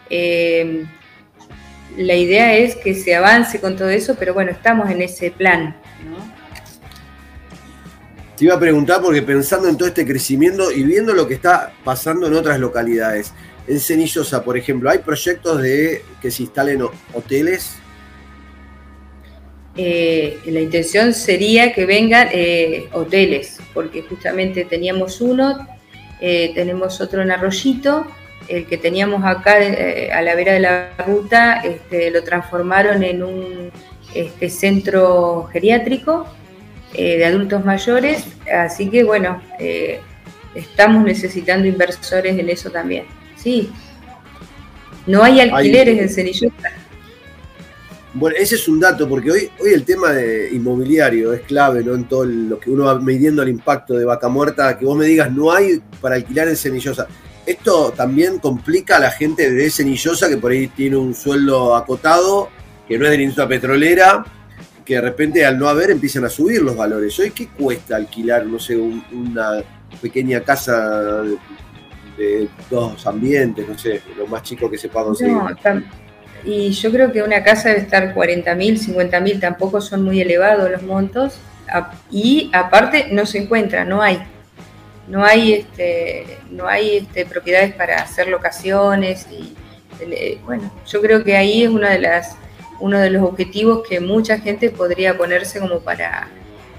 [0.09, 0.85] Eh,
[1.97, 5.75] la idea es que se avance con todo eso, pero bueno, estamos en ese plan.
[6.09, 6.17] ¿no?
[8.35, 11.73] Te iba a preguntar porque pensando en todo este crecimiento y viendo lo que está
[11.83, 13.33] pasando en otras localidades,
[13.69, 16.81] en Cenillosa, por ejemplo, ¿hay proyectos de que se instalen
[17.13, 17.75] hoteles?
[19.77, 25.67] Eh, la intención sería que vengan eh, hoteles, porque justamente teníamos uno,
[26.19, 28.07] eh, tenemos otro en Arroyito,
[28.47, 33.71] el que teníamos acá a la vera de la ruta este, lo transformaron en un
[34.15, 36.25] este, centro geriátrico
[36.93, 39.39] de adultos mayores, así que bueno,
[40.55, 43.18] estamos necesitando inversores en eso también.
[43.41, 43.71] Sí.
[45.07, 46.71] No hay alquileres en Cenillosa.
[48.13, 51.93] Bueno, ese es un dato, porque hoy, hoy el tema de inmobiliario es clave, ¿no?
[51.93, 55.05] En todo lo que uno va midiendo el impacto de vaca muerta, que vos me
[55.05, 57.07] digas, no hay para alquilar en Cenillosa.
[57.45, 62.49] Esto también complica a la gente de Cenillosa, que por ahí tiene un sueldo acotado,
[62.87, 64.25] que no es de la industria petrolera,
[64.83, 67.17] que de repente al no haber empiezan a subir los valores.
[67.19, 69.63] Hoy, ¿qué cuesta alquilar, no sé, una
[70.01, 71.23] pequeña casa
[72.69, 75.37] dos ambientes, no sé, lo más chico que se pueda conseguir.
[76.43, 80.21] y yo creo que una casa debe estar 40 mil, 50 mil, tampoco son muy
[80.21, 81.39] elevados los montos.
[82.09, 84.19] Y aparte no se encuentra, no hay.
[85.07, 89.27] No hay, este, no hay este, propiedades para hacer locaciones.
[89.31, 89.55] Y,
[90.01, 92.35] eh, bueno, yo creo que ahí es una de las,
[92.79, 96.27] uno de los objetivos que mucha gente podría ponerse como para,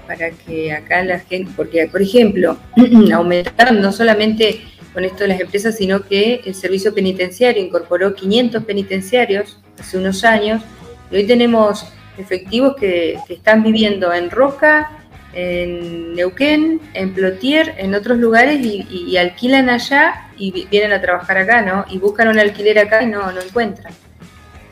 [0.07, 2.57] para que acá la gente, porque por ejemplo,
[3.13, 4.61] aumentar no solamente
[4.93, 10.23] con esto de las empresas, sino que el servicio penitenciario incorporó 500 penitenciarios hace unos
[10.23, 10.61] años
[11.09, 11.85] y hoy tenemos
[12.17, 14.91] efectivos que, están viviendo en Roca,
[15.33, 21.61] en Neuquén, en Plotier, en otros lugares y, alquilan allá y vienen a trabajar acá,
[21.61, 21.85] ¿no?
[21.89, 23.93] Y buscan un alquiler acá y no, no encuentran.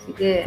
[0.02, 0.46] Así que...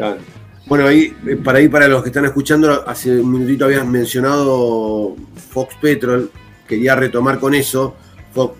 [0.66, 5.16] Bueno, ahí, eh, para ir para los que están escuchando, hace un minutito habías mencionado
[5.50, 6.30] Fox Petrol,
[6.68, 7.96] quería retomar con eso.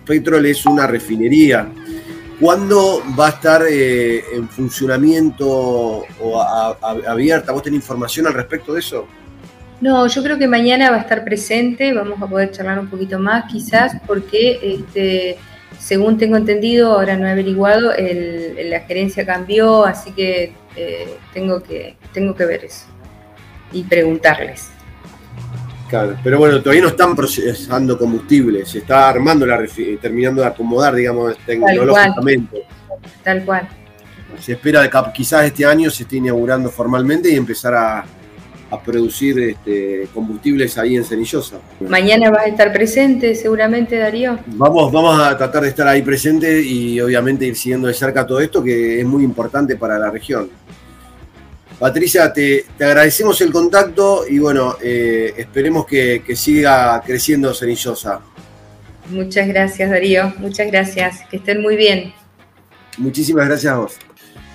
[0.05, 1.69] Petrol es una refinería.
[2.41, 7.53] ¿Cuándo va a estar eh, en funcionamiento o abierta?
[7.53, 9.07] ¿Vos tenés información al respecto de eso?
[9.81, 13.19] No, yo creo que mañana va a estar presente, vamos a poder charlar un poquito
[13.19, 15.37] más quizás, porque este,
[15.79, 21.97] según tengo entendido, ahora no he averiguado, la gerencia cambió, así que eh, tengo, que
[22.13, 22.87] tengo que ver eso
[23.73, 24.72] y preguntarles
[26.23, 29.63] pero bueno, todavía no están procesando combustible, se está armando la
[30.01, 32.65] terminando de acomodar, digamos, tecnológicamente.
[33.23, 33.69] Tal cual.
[34.41, 38.05] Se espera que quizás este año se esté inaugurando formalmente y empezar a,
[38.87, 41.59] producir este, combustibles ahí en Cenillosa.
[41.81, 44.39] Mañana vas a estar presente seguramente, Darío.
[44.47, 48.41] Vamos, vamos a tratar de estar ahí presente y obviamente ir siguiendo de cerca todo
[48.41, 50.49] esto que es muy importante para la región.
[51.83, 58.21] Patricia, te, agradecemos el contacto y bueno, eh, esperemos que, que siga creciendo Cenillosa.
[59.11, 60.33] Muchas gracias, Darío.
[60.39, 61.23] Muchas gracias.
[61.29, 62.15] Que estén muy bien.
[62.99, 63.97] Muchísimas gracias a vos.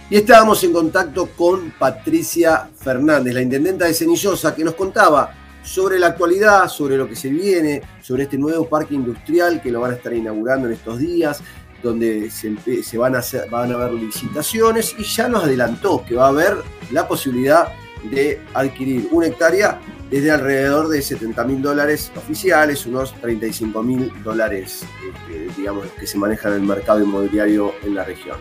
[0.09, 5.99] Y estábamos en contacto con Patricia Fernández, la intendenta de Cenillosa, que nos contaba sobre
[5.99, 9.91] la actualidad, sobre lo que se viene, sobre este nuevo parque industrial que lo van
[9.91, 11.43] a estar inaugurando en estos días,
[11.83, 16.57] donde se, van, a hacer, haber licitaciones y ya nos adelantó que va a haber
[16.91, 17.67] la posibilidad
[18.11, 24.85] de adquirir una hectárea desde alrededor de 70 mil dólares oficiales, unos 35 mil dólares,
[25.05, 28.37] este, digamos, que se manejan en el mercado inmobiliario en la región.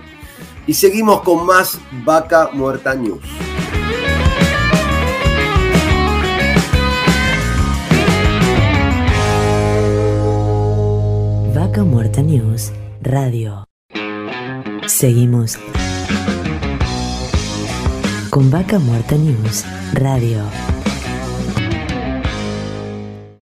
[0.66, 3.22] Y seguimos con más Vaca Muerta News.
[11.55, 12.72] Vaca Muerta News
[13.09, 13.69] Radio.
[14.89, 15.57] Seguimos
[18.31, 20.43] con Vaca Muerta News Radio.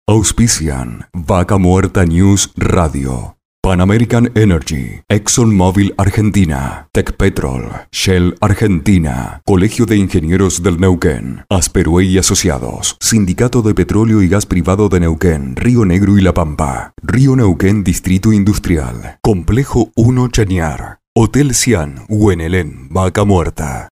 [0.07, 3.40] Auspician Vaca Muerta News Radio.
[3.71, 12.19] Pan American Energy, ExxonMobil Argentina, Petrol, Shell Argentina, Colegio de Ingenieros del Neuquén, Asperue y
[12.19, 17.37] Asociados, Sindicato de Petróleo y Gas Privado de Neuquén, Río Negro y La Pampa, Río
[17.37, 23.89] Neuquén Distrito Industrial, Complejo 1 Chañar, Hotel Cian, Huenelén, Vaca Muerta.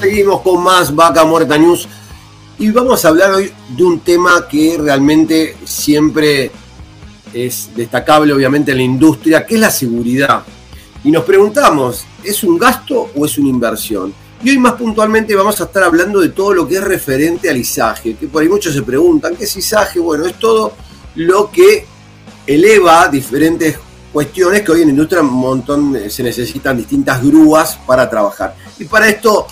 [0.00, 1.88] Seguimos con más Vaca Muerta News
[2.58, 6.50] y vamos a hablar hoy de un tema que realmente siempre
[7.32, 10.42] es destacable, obviamente, en la industria, que es la seguridad.
[11.04, 14.14] Y nos preguntamos, ¿es un gasto o es una inversión?
[14.42, 17.58] Y hoy más puntualmente vamos a estar hablando de todo lo que es referente al
[17.58, 19.98] ISAGE, que por ahí muchos se preguntan, ¿qué es ISAGE?
[19.98, 20.72] Bueno, es todo
[21.16, 21.86] lo que
[22.46, 23.78] eleva diferentes
[24.12, 28.54] cuestiones que hoy en la industria un montón eh, se necesitan distintas grúas para trabajar.
[28.78, 29.46] Y para esto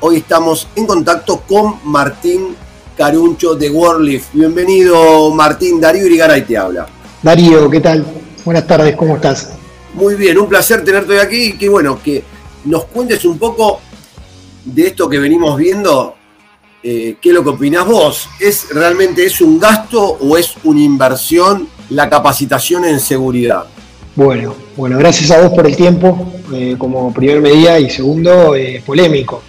[0.00, 2.54] Hoy estamos en contacto con Martín
[2.96, 4.32] Caruncho de Worldlift.
[4.32, 6.86] Bienvenido Martín, Darío Irigaray te habla.
[7.20, 8.06] Darío, ¿qué tal?
[8.44, 9.54] Buenas tardes, ¿cómo estás?
[9.94, 12.22] Muy bien, un placer tenerte hoy aquí y que bueno, que
[12.66, 13.80] nos cuentes un poco
[14.64, 16.14] de esto que venimos viendo.
[16.80, 18.28] Eh, ¿Qué es lo que opinás vos?
[18.38, 23.64] ¿Es realmente es un gasto o es una inversión la capacitación en seguridad?
[24.14, 28.80] Bueno, bueno, gracias a vos por el tiempo eh, como primer medida y segundo, eh,
[28.86, 29.42] polémico.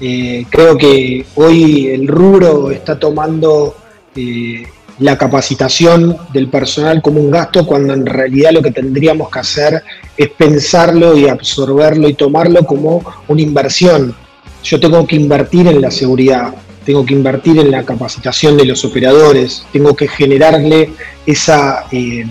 [0.00, 3.76] Eh, creo que hoy el rubro está tomando
[4.16, 4.64] eh,
[4.98, 9.82] la capacitación del personal como un gasto cuando en realidad lo que tendríamos que hacer
[10.16, 14.14] es pensarlo y absorberlo y tomarlo como una inversión.
[14.62, 18.84] Yo tengo que invertir en la seguridad, tengo que invertir en la capacitación de los
[18.84, 20.90] operadores, tengo que generarle
[21.26, 22.24] esa eh,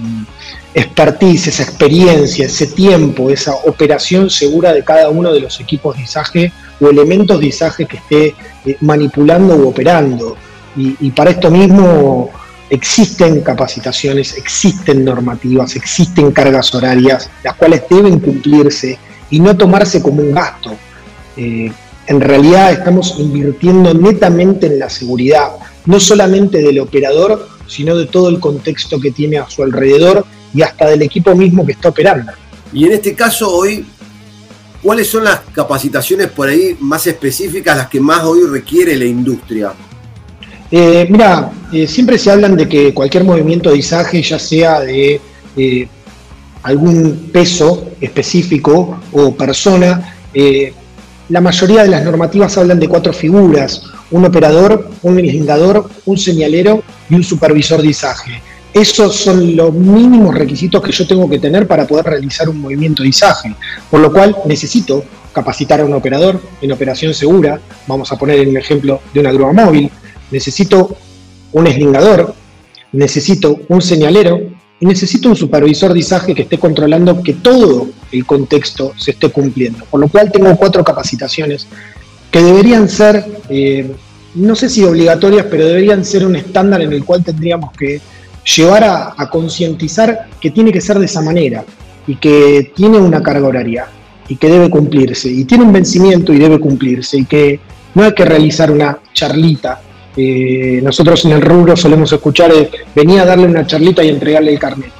[0.74, 6.04] expertise, esa experiencia, ese tiempo, esa operación segura de cada uno de los equipos de
[6.04, 10.36] ISAGE o elementos de ISAGE que esté eh, manipulando u operando.
[10.76, 12.32] Y, para esto mismo
[12.68, 18.98] existen capacitaciones, existen normativas, existen cargas horarias, las cuales deben cumplirse
[19.30, 20.76] y no tomarse como un gasto.
[21.38, 21.72] Eh,
[22.08, 25.52] en realidad estamos invirtiendo netamente en la seguridad,
[25.86, 30.64] no solamente del operador, sino de todo el contexto que tiene a su alrededor y
[30.64, 32.32] hasta del equipo mismo que está operando.
[32.74, 33.86] Y en este caso hoy
[34.84, 39.72] ¿Cuáles son las capacitaciones por ahí más específicas, las que más hoy requiere la industria?
[40.70, 45.22] Eh, mira, eh, siempre se hablan de que cualquier movimiento de izaje, ya sea de
[45.56, 45.88] eh,
[46.64, 50.16] algún peso específico o persona,
[51.30, 56.84] la mayoría de las normativas hablan de cuatro figuras, un operador, un legislador, un señalero
[57.10, 58.42] y un supervisor de izaje.
[58.74, 63.04] Esos son los mínimos requisitos que yo tengo que tener para poder realizar un movimiento
[63.04, 63.56] de izaje,
[63.92, 68.58] por lo cual necesito capacitar a un operador en operación segura, vamos a poner el
[68.58, 69.92] ejemplo de una grúa móvil,
[70.32, 70.96] necesito
[71.52, 72.34] un eslingador,
[72.94, 74.42] necesito un señalero
[74.80, 79.30] y necesito un supervisor de izaje que esté controlando que todo el contexto se esté
[79.30, 79.86] cumpliendo.
[79.86, 81.68] Por lo cual tengo cuatro capacitaciones
[82.32, 83.92] que deberían ser, eh,
[84.34, 88.02] no sé si obligatorias, pero deberían ser un estándar en el cual tendríamos que
[88.44, 91.64] llevar a, concientizar que tiene que ser de esa manera
[92.06, 93.88] y que tiene una carga horaria
[94.28, 97.60] y que debe cumplirse y tiene un vencimiento y debe cumplirse y que
[97.96, 99.82] no hay que realizar una charlita.
[100.16, 104.54] Eh, nosotros en el rubro solemos escuchar, eh, venía a darle una charlita y entregarle
[104.54, 104.92] el carnet.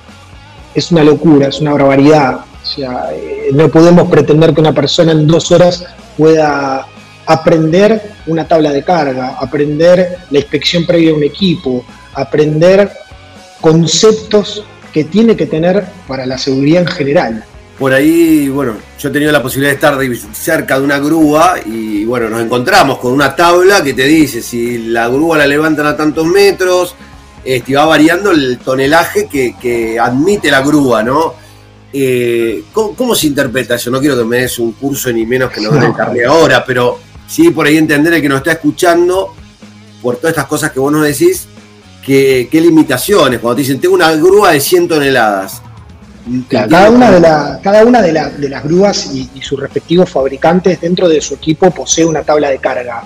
[0.74, 2.38] Es una locura, es una barbaridad.
[2.62, 5.86] O sea, eh, no podemos pretender que una persona en dos horas
[6.18, 6.88] pueda
[7.26, 12.92] aprender una tabla de carga, aprender la inspección previa de un equipo, aprender
[13.64, 17.46] conceptos que tiene que tener para la seguridad en general.
[17.80, 19.98] Por ahí, bueno, yo he tenido la posibilidad de estar
[20.34, 24.80] cerca de una grúa y bueno, nos encontramos con una tabla que te dice si
[24.80, 26.94] la grúa la levantan a tantos metros,
[27.46, 31.34] este, va variando el tonelaje que, admite la grúa, ¿no?
[31.94, 33.90] Eh, ¿cómo, se interpreta eso?
[33.90, 37.00] No quiero que me des un curso ni menos que lo den el ahora, pero
[37.28, 39.34] sí por ahí entender el que nos está escuchando,
[40.02, 41.48] por todas estas cosas que vos nos decís,
[42.06, 43.40] qué limitaciones.
[43.40, 45.62] Cuando te dicen, tengo una grúa de 100 toneladas.
[46.50, 47.22] cada, una de
[47.62, 52.24] cada una de, las grúas y, sus respectivos fabricantes dentro de su equipo posee una
[52.24, 53.04] tabla de carga,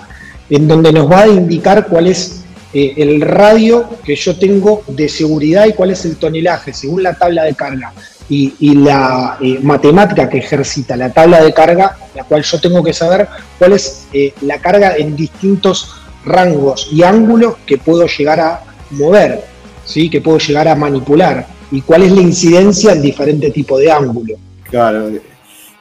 [0.50, 2.42] en donde nos va a indicar cuál es
[2.72, 7.14] eh, el radio que yo tengo de seguridad y cuál es el tonelaje según la
[7.14, 7.92] tabla de carga
[8.28, 12.92] y, la eh, matemática que ejercita la tabla de carga, la cual yo tengo que
[12.92, 13.26] saber
[13.58, 15.94] cuál es eh, la carga en distintos
[16.24, 19.44] rangos y ángulos que puedo llegar a mover,
[19.84, 20.08] ¿sí?
[20.10, 24.34] que puedo llegar a manipular y cuál es la incidencia en diferente tipo de ángulo.
[24.64, 25.10] Claro.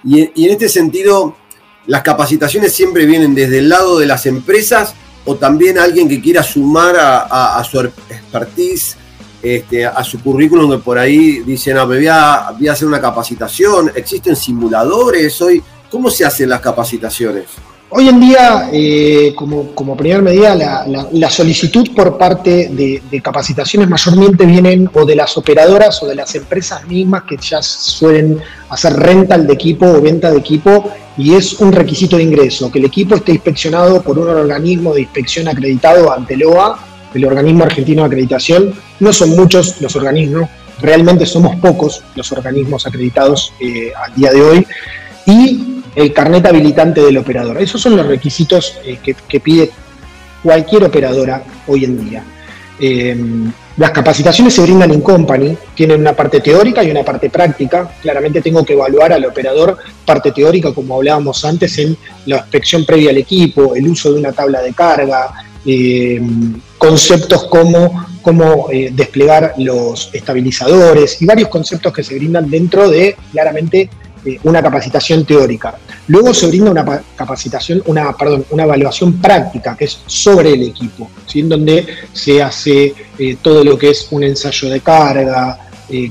[0.03, 1.35] Y, en este sentido,
[1.85, 4.93] las capacitaciones siempre vienen desde el lado de las empresas
[5.25, 8.97] o también alguien que quiera sumar a su expertise
[9.41, 13.91] este, a su currículum que por ahí dicen, no, me voy a, hacer una capacitación,
[13.95, 15.61] existen simuladores hoy,
[15.91, 17.45] ¿cómo se hacen las capacitaciones?
[17.89, 24.45] Hoy en día, eh, como, como, primera medida, la, solicitud por parte de, capacitaciones mayormente
[24.45, 28.39] vienen o de las operadoras o de las empresas mismas que ya suelen
[28.69, 32.79] hacer rental de equipo o venta de equipo y es un requisito de ingreso, que
[32.79, 36.77] el equipo esté inspeccionado por un organismo de inspección acreditado ante el OA
[37.13, 38.73] el organismo argentino de acreditación.
[38.99, 40.49] No son muchos los organismos,
[40.81, 44.67] realmente somos pocos los organismos acreditados eh, al día de hoy.
[45.25, 47.59] Y el carnet habilitante del operador.
[47.59, 49.71] Esos son los requisitos eh, que, pide
[50.43, 52.23] cualquier operadora hoy en día.
[52.79, 57.89] Em, las capacitaciones se brindan en company, tienen una parte teórica y una parte práctica.
[57.99, 59.75] Claramente tengo que evaluar al operador
[60.05, 61.97] parte teórica, como hablábamos antes, en
[62.27, 65.31] la inspección previa al equipo, el uso de una tabla de carga,
[65.65, 66.21] eh,
[66.77, 73.89] conceptos como eh, desplegar los estabilizadores y varios conceptos que se brindan dentro de claramente
[74.25, 75.75] eh, una capacitación teórica.
[76.07, 81.09] Luego se brinda una capacitación, una, perdón, una evaluación práctica que es sobre el equipo,
[81.33, 82.93] en donde se hace
[83.41, 85.59] todo lo que es un ensayo de carga,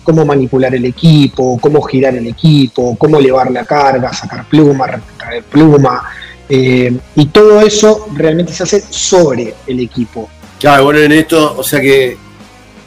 [0.02, 5.42] cómo manipular el equipo, cómo girar el equipo, cómo elevar la carga, sacar pluma, retraer
[5.44, 6.02] pluma,
[6.48, 10.28] eh, y todo eso realmente se hace sobre el equipo.
[10.60, 12.16] Claro, bueno, en esto, o sea que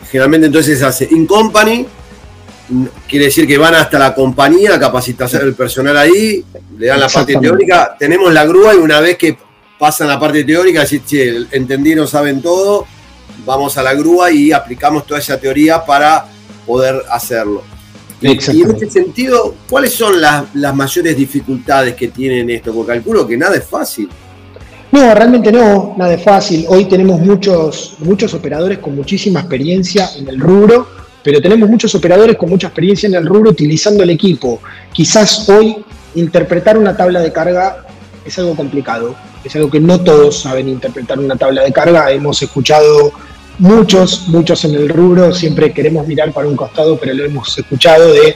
[0.10, 1.86] generalmente entonces se hace in company,
[3.08, 6.44] quiere decir que van hasta la compañía a capacitar personal ahí,
[6.78, 9.38] le dan la parte teórica, tenemos la grúa y una vez que
[9.78, 12.86] pasan la parte teórica, decir, che, entendí, no saben todo,
[13.46, 16.26] vamos a la grúa y aplicamos toda esa teoría para
[16.66, 17.64] poder hacerlo.
[18.22, 22.74] Y en este sentido, ¿cuáles son las, mayores dificultades que tienen esto?
[22.74, 24.10] Porque calculo que nada es fácil.
[24.92, 26.66] No, realmente no, nada es fácil.
[26.68, 30.88] Hoy tenemos muchos, muchos operadores con muchísima experiencia en el rubro,
[31.24, 34.62] pero tenemos muchos operadores con mucha experiencia en el rubro utilizando el equipo.
[34.94, 35.78] Quizás hoy
[36.16, 37.86] interpretar una tabla de carga
[38.26, 42.12] es algo complicado, es algo que no todos saben interpretar una tabla de carga.
[42.12, 43.12] Hemos escuchado
[43.58, 48.12] muchos, muchos en el rubro siempre queremos mirar para un costado, pero lo hemos escuchado
[48.14, 48.36] de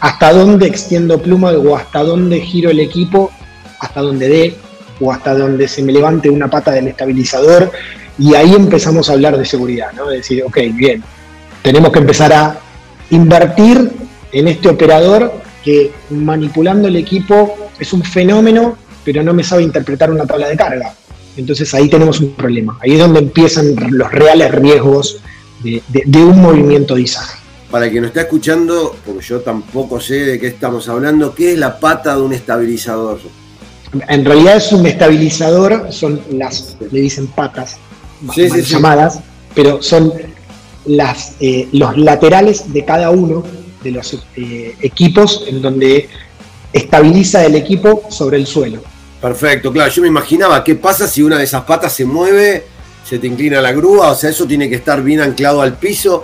[0.00, 3.30] hasta dónde extiendo pluma o hasta dónde giro el equipo,
[3.80, 4.56] hasta dónde dé
[4.98, 7.70] o hasta dónde se me levante una pata del estabilizador
[8.18, 10.06] y ahí empezamos a hablar de seguridad, ¿no?
[10.06, 11.02] De decir, ok, bien,
[11.62, 12.58] tenemos que empezar a
[13.10, 13.90] invertir
[14.32, 15.32] en este operador
[15.64, 20.56] que manipulando el equipo es un fenómeno, pero no me sabe interpretar una tabla de
[20.56, 20.94] carga.
[21.36, 22.78] Entonces ahí tenemos un problema.
[22.82, 25.18] Ahí es donde empiezan los reales riesgos
[25.62, 27.38] de, un movimiento de izaje.
[27.70, 31.58] Para quien no está escuchando, porque yo tampoco sé de qué estamos hablando, ¿qué es
[31.58, 33.20] la pata de un estabilizador?
[34.08, 37.76] En realidad es un estabilizador, son las, le dicen patas
[38.66, 39.20] llamadas,
[39.54, 40.12] pero son
[40.86, 43.42] las, eh, los laterales de cada uno
[43.82, 46.08] de los eh, equipos en donde
[46.72, 48.82] estabiliza el equipo sobre el suelo.
[49.20, 49.90] Perfecto, claro.
[49.90, 52.64] Yo me imaginaba qué pasa si una de esas patas se mueve,
[53.08, 56.22] se te inclina la grúa, o sea, eso tiene que estar bien anclado al piso.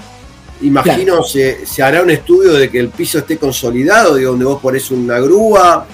[0.62, 4.60] Imagino se, se, hará un estudio de que el piso esté consolidado, de donde vos
[4.62, 5.86] pones una grúa.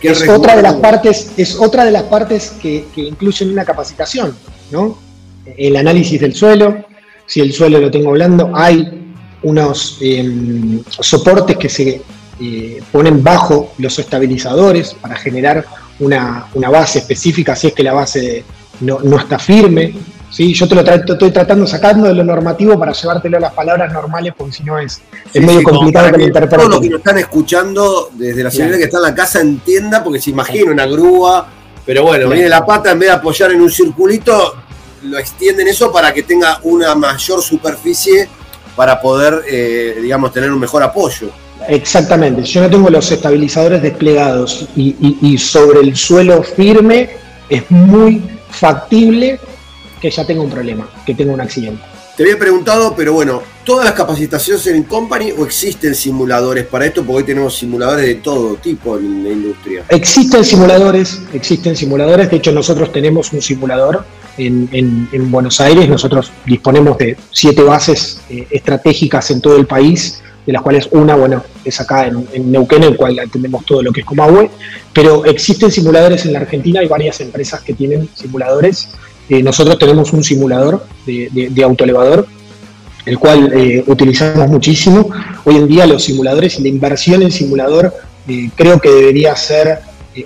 [0.00, 4.36] Es otra de las partes, es otra de las partes que, incluyen una capacitación,
[4.70, 4.98] ¿no?
[5.56, 6.84] El análisis del suelo,
[7.28, 12.02] si el suelo lo tengo blando, hay unos em, soportes que se
[12.40, 15.64] eh, ponen bajo los estabilizadores para generar
[16.00, 18.44] una, base específica si es que la base
[18.80, 19.94] no, está firme.
[20.30, 20.54] ¿sí?
[20.54, 24.32] Yo te lo estoy tratando sacando de lo normativo para llevártelo a las palabras normales,
[24.36, 25.02] porque si no es,
[25.34, 28.96] medio complicado que, lo Todos los que nos están escuchando desde la señora que está
[28.96, 31.46] en la casa entienda, porque se imagina una grúa,
[31.84, 34.54] pero bueno, viene la pata, en vez de apoyar en un circulito,
[35.02, 38.28] lo extienden eso para que tenga una mayor superficie
[38.76, 41.30] para poder, eh, digamos, tener un mejor apoyo.
[41.68, 47.10] Exactamente, yo no tengo los estabilizadores desplegados y, sobre el suelo firme
[47.48, 49.40] es muy factible
[50.00, 51.82] que ya tenga un problema, que tenga un accidente.
[52.16, 57.04] Te había preguntado, pero bueno, ¿todas las capacitaciones en Company o existen simuladores para esto?
[57.04, 59.84] Porque hoy tenemos simuladores de todo tipo en la industria.
[59.88, 62.30] Existen simuladores, existen simuladores.
[62.30, 64.04] De hecho, nosotros tenemos un simulador
[64.38, 65.88] en, Buenos Aires.
[65.88, 71.14] Nosotros disponemos de siete bases eh, estratégicas en todo el país de las cuales una,
[71.14, 74.50] bueno, es acá en, Neuquén, en el cual atendemos todo lo que es Comahue,
[74.94, 78.88] pero existen simuladores en la Argentina, hay varias empresas que tienen simuladores.
[79.28, 82.26] Eh, nosotros tenemos un simulador de, de, autoelevador,
[83.04, 85.10] el cual eh, utilizamos muchísimo.
[85.44, 87.92] Hoy en día los simuladores y la inversión en simulador
[88.26, 89.80] eh, creo que debería ser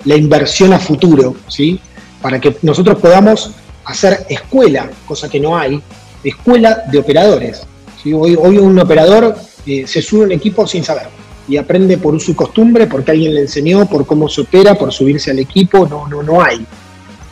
[0.05, 1.81] la inversión a futuro, ¿sí?
[2.21, 3.51] Para que nosotros podamos
[3.85, 5.81] hacer escuela, cosa que no hay,
[6.23, 7.61] escuela de operadores.
[8.05, 9.35] Hoy, hoy un operador
[9.65, 11.07] eh, se sube un equipo sin saber
[11.47, 14.91] y aprende por uso y costumbre, porque alguien le enseñó, por cómo se opera, por
[14.93, 16.65] subirse al equipo, no, no, no hay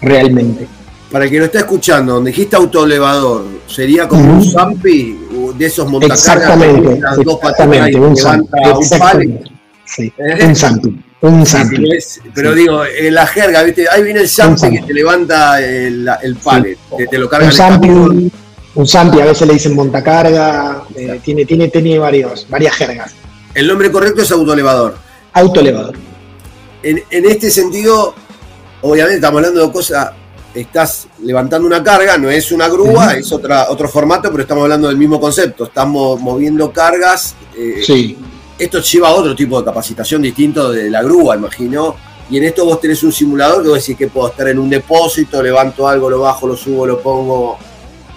[0.01, 0.67] realmente.
[1.11, 5.19] Para el que lo está escuchando, donde dijiste autoelevador, ¿sería como un Zampi
[5.57, 6.27] de esos montacargas?
[6.27, 9.39] Exactamente, exactamente, un Zampi.
[9.85, 10.45] Sí, ¿Eh?
[10.45, 11.03] un Zampi.
[11.21, 11.83] Un Zampi.
[12.33, 13.87] pero digo, en la jerga, ¿viste?
[13.89, 16.77] Ahí viene el Zampi que te levanta el, el palet,
[17.09, 17.87] te lo carga un Zampi,
[18.73, 23.13] un Zampi, a veces le dicen montacarga, eh, tiene, tiene, tiene varios, varias jergas.
[23.53, 24.97] El nombre correcto es autoelevador.
[25.33, 25.95] Autoelevador.
[26.81, 28.15] En, en este sentido,
[28.81, 30.11] obviamente estamos hablando de cosas,
[30.55, 34.87] estás levantando una carga, no es una grúa, es otra, otro formato, pero estamos hablando
[34.87, 37.35] del mismo concepto, estamos moviendo cargas.
[37.55, 38.17] Eh, sí.
[38.61, 41.95] Esto lleva a otro tipo de capacitación distinto de la grúa, imagino.
[42.29, 44.69] Y en esto vos tenés un simulador que vos decís que puedo estar en un
[44.69, 47.57] depósito, levanto algo, lo bajo, lo subo, lo pongo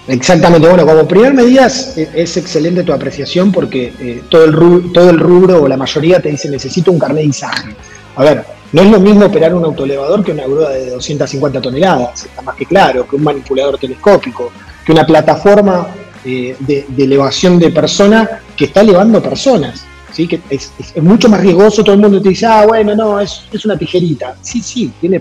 [0.07, 5.09] Exactamente, bueno, como primer medida es, excelente tu apreciación porque eh, todo, el rubro, todo
[5.09, 7.75] el rubro o la mayoría te dice necesito un carnet de izaje.
[8.17, 12.27] A ver, no es lo mismo operar un autoelevador que una grúa de 250 toneladas,
[12.27, 14.53] está más que claro, que un manipulador telescópico,
[14.85, 15.89] que una plataforma
[16.23, 19.87] eh, de, elevación de persona que está elevando personas.
[20.15, 20.27] ¿Sí?
[20.27, 23.65] que es, mucho más riesgoso, todo el mundo te dice, ah, bueno, no, es, es
[23.65, 24.37] una tijerita.
[24.41, 25.21] Sí, sí, tiene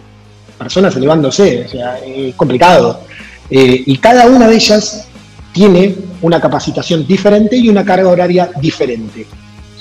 [0.58, 3.02] personas elevándose, o sea, es complicado.
[3.50, 5.08] Eh, y cada una de ellas
[5.52, 9.26] tiene una capacitación diferente y una carga horaria diferente.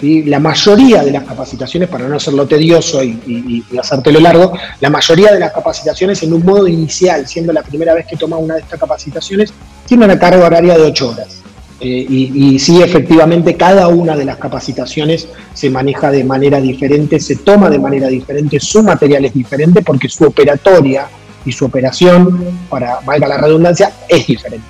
[0.00, 0.24] ¿sí?
[0.24, 5.40] La mayoría de las capacitaciones, para no hacerlo tedioso y, hacértelo largo, la mayoría de
[5.40, 8.80] las capacitaciones en un modo inicial, siendo la primera vez que toma una de estas
[8.80, 9.52] capacitaciones,
[9.86, 11.41] tiene una carga horaria de 8 horas.
[11.82, 17.18] Eh, y, y, sí, efectivamente, cada una de las capacitaciones se maneja de manera diferente,
[17.18, 21.08] se toma de manera diferente, su material es diferente porque su operatoria
[21.44, 24.66] y su operación, para valga la redundancia, es diferente.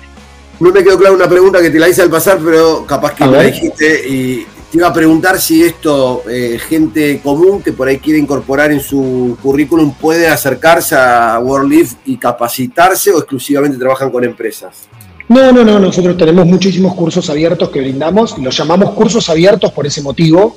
[0.59, 3.27] No me quedó clara una pregunta que te la hice al pasar, pero capaz que
[3.27, 7.99] la dijiste y te iba a preguntar si esto, eh, gente común que por ahí
[7.99, 14.23] quiere incorporar en su currículum, puede acercarse a WorldLeaf y capacitarse o exclusivamente trabajan con
[14.23, 14.87] empresas.
[15.29, 19.87] No, no, no, nosotros tenemos muchísimos cursos abiertos que brindamos, los llamamos cursos abiertos por
[19.87, 20.55] ese motivo,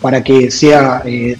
[0.00, 1.36] para que sea eh,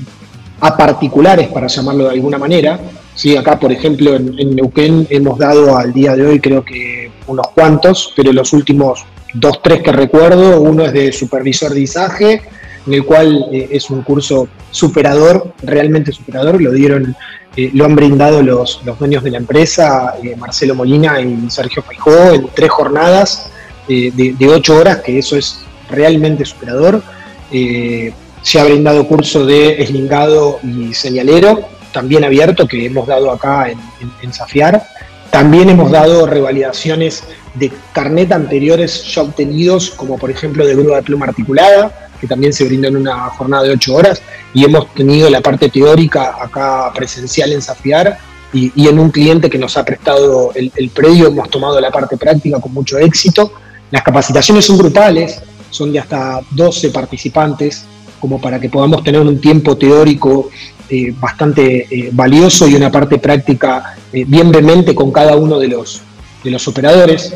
[0.61, 2.79] a particulares, para llamarlo de alguna manera.
[3.15, 7.49] Sí, acá, por ejemplo, en, Neuquén hemos dado al día de hoy creo que unos
[7.49, 12.43] cuantos, pero los últimos dos, tres que recuerdo, uno es de supervisor de izaje,
[12.89, 17.15] en el cual eh, es un curso superador, realmente superador, lo dieron,
[17.55, 22.33] eh, lo han brindado los, dueños de la empresa, eh, Marcelo Molina y Sergio Paijó,
[22.33, 23.51] en tres jornadas
[23.87, 25.61] de, de, ocho horas, que eso es
[25.91, 27.03] realmente superador.
[27.51, 31.61] se ha brindado curso de eslingado y señalero,
[31.93, 33.79] también abierto que hemos dado acá en,
[34.23, 34.83] en, Safiar.
[35.31, 37.25] También hemos dado revalidaciones
[37.55, 42.53] de carnet anteriores ya obtenidos, como por ejemplo de grúa de pluma articulada, que también
[42.53, 44.23] se brinda en una jornada de ocho horas,
[44.55, 48.19] y hemos tenido la parte teórica acá presencial en Safiar,
[48.53, 52.59] y, en un cliente que nos ha prestado el, predio hemos tomado la parte práctica
[52.59, 53.53] con mucho éxito.
[53.91, 57.85] Las capacitaciones son grupales, son de hasta 12 participantes,
[58.19, 60.49] como para que podamos tener un tiempo teórico
[60.89, 65.69] eh, bastante eh, valioso y una parte práctica eh, bien vehemente con cada uno de
[65.69, 66.01] los,
[66.43, 67.35] de los operadores.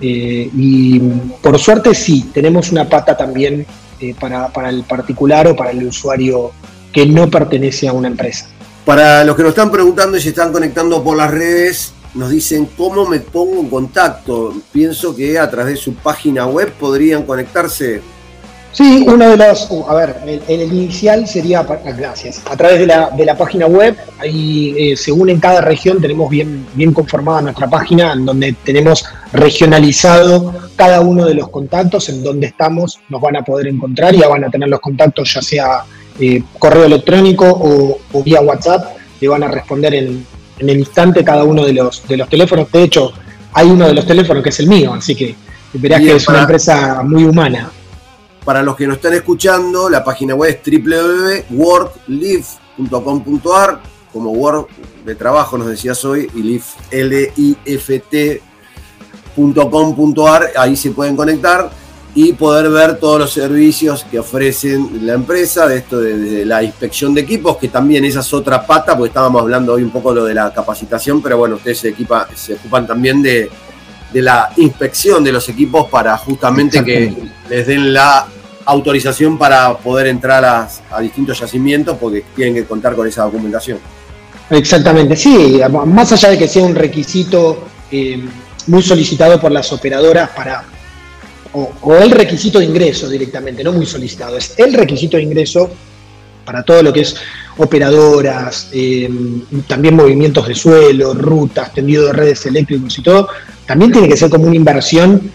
[0.00, 0.98] y
[1.42, 3.66] por suerte sí, tenemos una pata también
[4.18, 6.52] para, para, el particular o para el usuario
[6.92, 8.46] que no pertenece a una empresa.
[8.84, 12.68] Para los que nos están preguntando y se están conectando por las redes, nos dicen
[12.76, 14.54] cómo me pongo en contacto.
[14.72, 18.00] Pienso que a través de su página web podrían conectarse.
[18.76, 22.78] Sí, uno de los, uh, a ver, el, el inicial sería, ah, gracias, a través
[22.78, 26.92] de la, de la página web, ahí eh, según en cada región tenemos bien, bien
[26.92, 33.00] conformada nuestra página, en donde tenemos regionalizado cada uno de los contactos, en donde estamos,
[33.08, 35.84] nos van a poder encontrar y ya van a tener los contactos, ya sea
[36.20, 40.26] eh, correo electrónico o, o vía WhatsApp, le van a responder en,
[40.58, 42.70] en el instante cada uno de los, de los teléfonos.
[42.70, 43.10] De hecho,
[43.54, 45.34] hay uno de los teléfonos que es el mío, así que
[45.72, 47.70] verás que es una empresa muy humana.
[48.46, 50.72] Para los que nos están escuchando, la página web es
[51.50, 53.80] www.worklift.com.ar,
[54.12, 54.68] como Work
[55.04, 56.76] de trabajo nos decías hoy, y Lift,
[59.36, 61.68] L-I-F-T.com.ar, ahí se pueden conectar
[62.14, 66.62] y poder ver todos los servicios que ofrecen la empresa, de esto de, de la
[66.62, 70.14] inspección de equipos, que también esa es otra pata, porque estábamos hablando hoy un poco
[70.14, 73.50] lo de la capacitación, pero bueno, ustedes se, equipa- se ocupan también de,
[74.14, 77.14] de la inspección de los equipos para justamente que
[77.50, 78.26] les den la
[78.66, 83.78] autorización para poder entrar a, distintos yacimientos porque tienen que contar con esa documentación.
[84.50, 88.24] Exactamente, sí, más allá de que sea un requisito eh,
[88.68, 90.64] muy solicitado por las operadoras para,
[91.52, 95.70] o, o el requisito de ingreso directamente, no muy solicitado, es el requisito de ingreso
[96.46, 97.16] para todo lo que es
[97.58, 99.10] operadoras, eh,
[99.66, 103.28] también movimientos de suelo, rutas, tendido de redes eléctricos y todo,
[103.66, 105.30] también tiene que ser como una inversión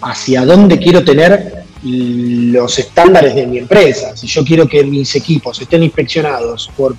[0.00, 4.16] hacia dónde quiero tener los estándares de mi empresa.
[4.16, 6.94] Si yo quiero que mis equipos estén inspeccionados por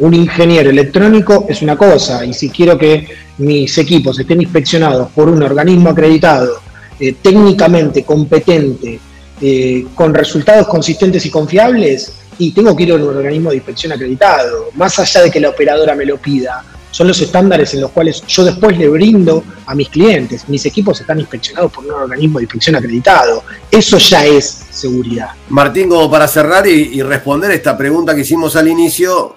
[0.00, 3.06] un ingeniero electrónico es una cosa, y si quiero que
[3.38, 6.60] mis equipos estén inspeccionados por un organismo acreditado,
[7.00, 8.98] eh, técnicamente competente,
[9.40, 13.92] eh, con resultados consistentes y confiables, y tengo que ir a un organismo de inspección
[13.92, 16.64] acreditado, más allá de que la operadora me lo pida.
[16.90, 20.48] Son los estándares en los cuales yo después le brindo a mis clientes.
[20.48, 23.42] Mis equipos están inspeccionados por un organismo de inspección acreditado.
[23.70, 25.30] Eso ya es seguridad.
[25.50, 29.36] Martín, como para cerrar y, y responder esta pregunta que hicimos al inicio,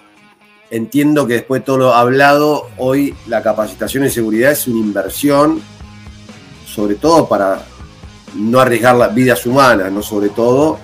[0.70, 5.62] entiendo que después de todo lo hablado, hoy la capacitación en seguridad es una inversión,
[6.66, 7.66] sobre todo para
[8.36, 10.80] no arriesgar las vidas humanas, no sobre todo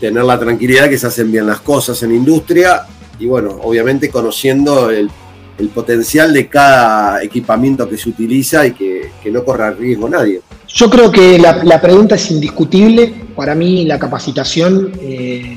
[0.00, 2.86] tener la tranquilidad que se hacen bien las cosas en la industria
[3.18, 5.10] y bueno, obviamente conociendo el,
[5.58, 10.40] el potencial de cada equipamiento que se utiliza y que, que no corra riesgo nadie.
[10.68, 13.14] Yo creo que la, la pregunta es indiscutible.
[13.36, 15.56] Para mí la capacitación, eh,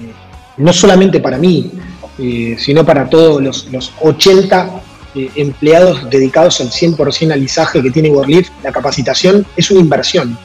[0.58, 1.72] no solamente para mí,
[2.20, 4.70] eh, sino para todos los, los 80
[5.16, 10.38] eh, empleados dedicados al 100% al izaje que tiene WorldLift, la capacitación es una inversión.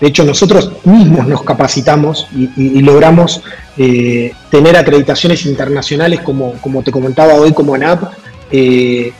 [0.00, 3.40] De hecho, nosotros mismos nos capacitamos y, y- logramos
[4.50, 8.02] tener acreditaciones internacionales, como, como te comentaba hoy, como ANAP,
[8.52, 9.12] eh,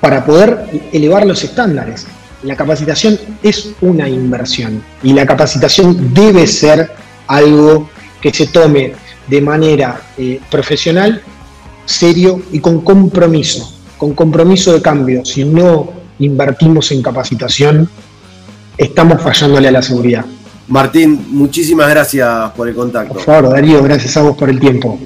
[0.00, 2.06] para poder elevar los estándares.
[2.42, 6.90] La capacitación es una inversión y la capacitación debe ser
[7.26, 7.88] algo
[8.20, 8.92] que se tome
[9.26, 11.22] de manera eh, profesional,
[11.86, 15.24] serio y con compromiso, con compromiso de cambio.
[15.24, 17.88] Si no invertimos en capacitación,
[18.76, 20.24] estamos fallándole a la seguridad.
[20.68, 23.14] Martín, muchísimas gracias por el contacto.
[23.14, 24.98] Por favor, Darío, gracias a vos por el tiempo.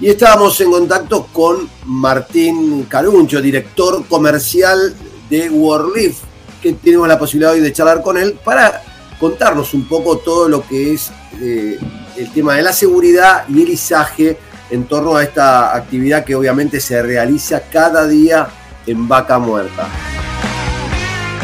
[0.00, 4.94] Y estábamos en contacto con Martín Caruncho, director comercial
[5.28, 6.22] de WorldLift,
[6.62, 8.82] que tenemos la posibilidad hoy de charlar con él para
[9.18, 11.78] contarnos un poco todo lo que es eh,
[12.16, 14.38] el tema de la seguridad y el izaje
[14.70, 18.48] en torno a esta actividad que obviamente se realiza cada día
[18.86, 19.86] en Vaca Muerta.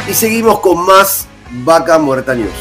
[0.08, 1.26] Y seguimos con más
[1.62, 2.52] Vaca Muerta News.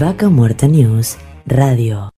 [0.00, 2.14] Vaca Muerta News Radio.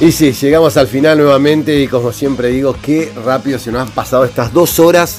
[0.00, 3.92] Y sí, llegamos al final nuevamente y como siempre digo, qué rápido se nos han
[3.92, 5.18] pasado estas dos horas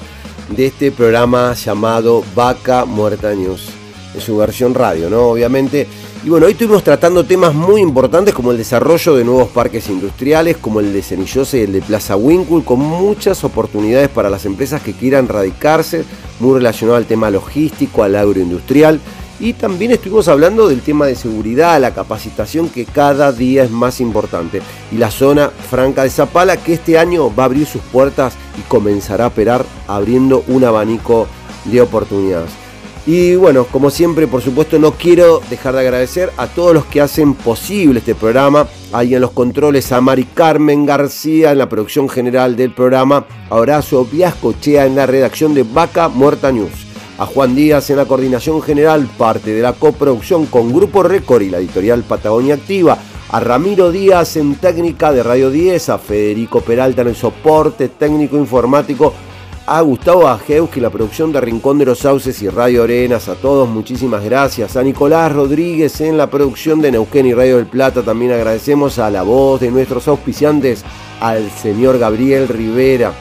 [0.55, 3.71] de este programa llamado Vaca Muerta News.
[4.15, 5.31] En su versión radio, ¿no?
[5.31, 5.85] Obviamente.
[6.23, 10.55] Y bueno, hoy estuvimos tratando temas muy importantes como el desarrollo de nuevos parques industriales,
[10.55, 14.81] como el de Cenillosa y el de Plaza Winkle, con muchas oportunidades para las empresas
[14.81, 16.05] que quieran radicarse,
[16.39, 18.99] muy relacionado al tema logístico, al agroindustrial.
[19.39, 24.01] Y también estuvimos hablando del tema de seguridad, la capacitación que cada día es más
[24.01, 24.61] importante.
[24.91, 28.61] Y la zona franca de Zapala que este año va a abrir sus puertas y
[28.63, 31.27] comenzará a operar abriendo un abanico
[31.65, 32.58] de oportunidades.
[33.11, 37.01] Y bueno, como siempre, por supuesto, no quiero dejar de agradecer a todos los que
[37.01, 38.67] hacen posible este programa.
[38.93, 43.25] Ahí en los controles a Mari Carmen García en la producción general del programa.
[43.49, 46.85] A Horacio Viascochea en la redacción de Vaca Muerta News
[47.17, 51.49] a Juan Díaz en la coordinación general, parte de la coproducción con Grupo Récord y
[51.49, 52.97] la editorial Patagonia Activa,
[53.31, 58.37] a Ramiro Díaz en técnica de Radio 10, a Federico Peralta en el soporte técnico
[58.37, 59.15] informático,
[59.71, 63.69] a Gustavo Ajeuski, la producción de Rincón de los Sauces y Radio Arenas, a todos
[63.69, 68.31] muchísimas gracias, a Nicolás Rodríguez en la producción de Neuquén y Radio del Plata, también
[68.31, 70.83] agradecemos a la voz de nuestros auspiciantes,
[71.21, 73.13] al señor Gabriel Rivera,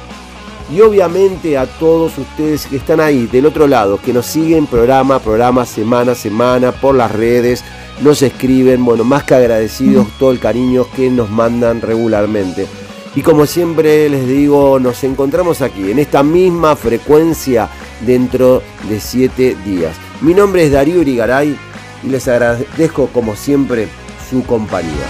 [0.74, 5.18] y obviamente a todos ustedes que están ahí del otro lado, que nos siguen programa
[5.18, 7.62] programa, semana a semana por las redes,
[8.00, 12.66] nos escriben, bueno, más que agradecidos todo el cariño que nos mandan regularmente.
[13.14, 17.68] Y como siempre les digo, nos encontramos aquí, en esta misma frecuencia,
[18.06, 19.96] dentro de siete días.
[20.20, 21.56] Mi nombre es Darío Irigaray
[22.02, 23.88] y les agradezco como siempre
[24.28, 25.06] su compañía.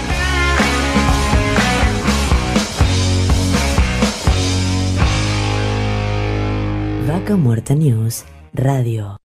[7.07, 8.23] Vaca Muerta News
[8.53, 9.17] Radio.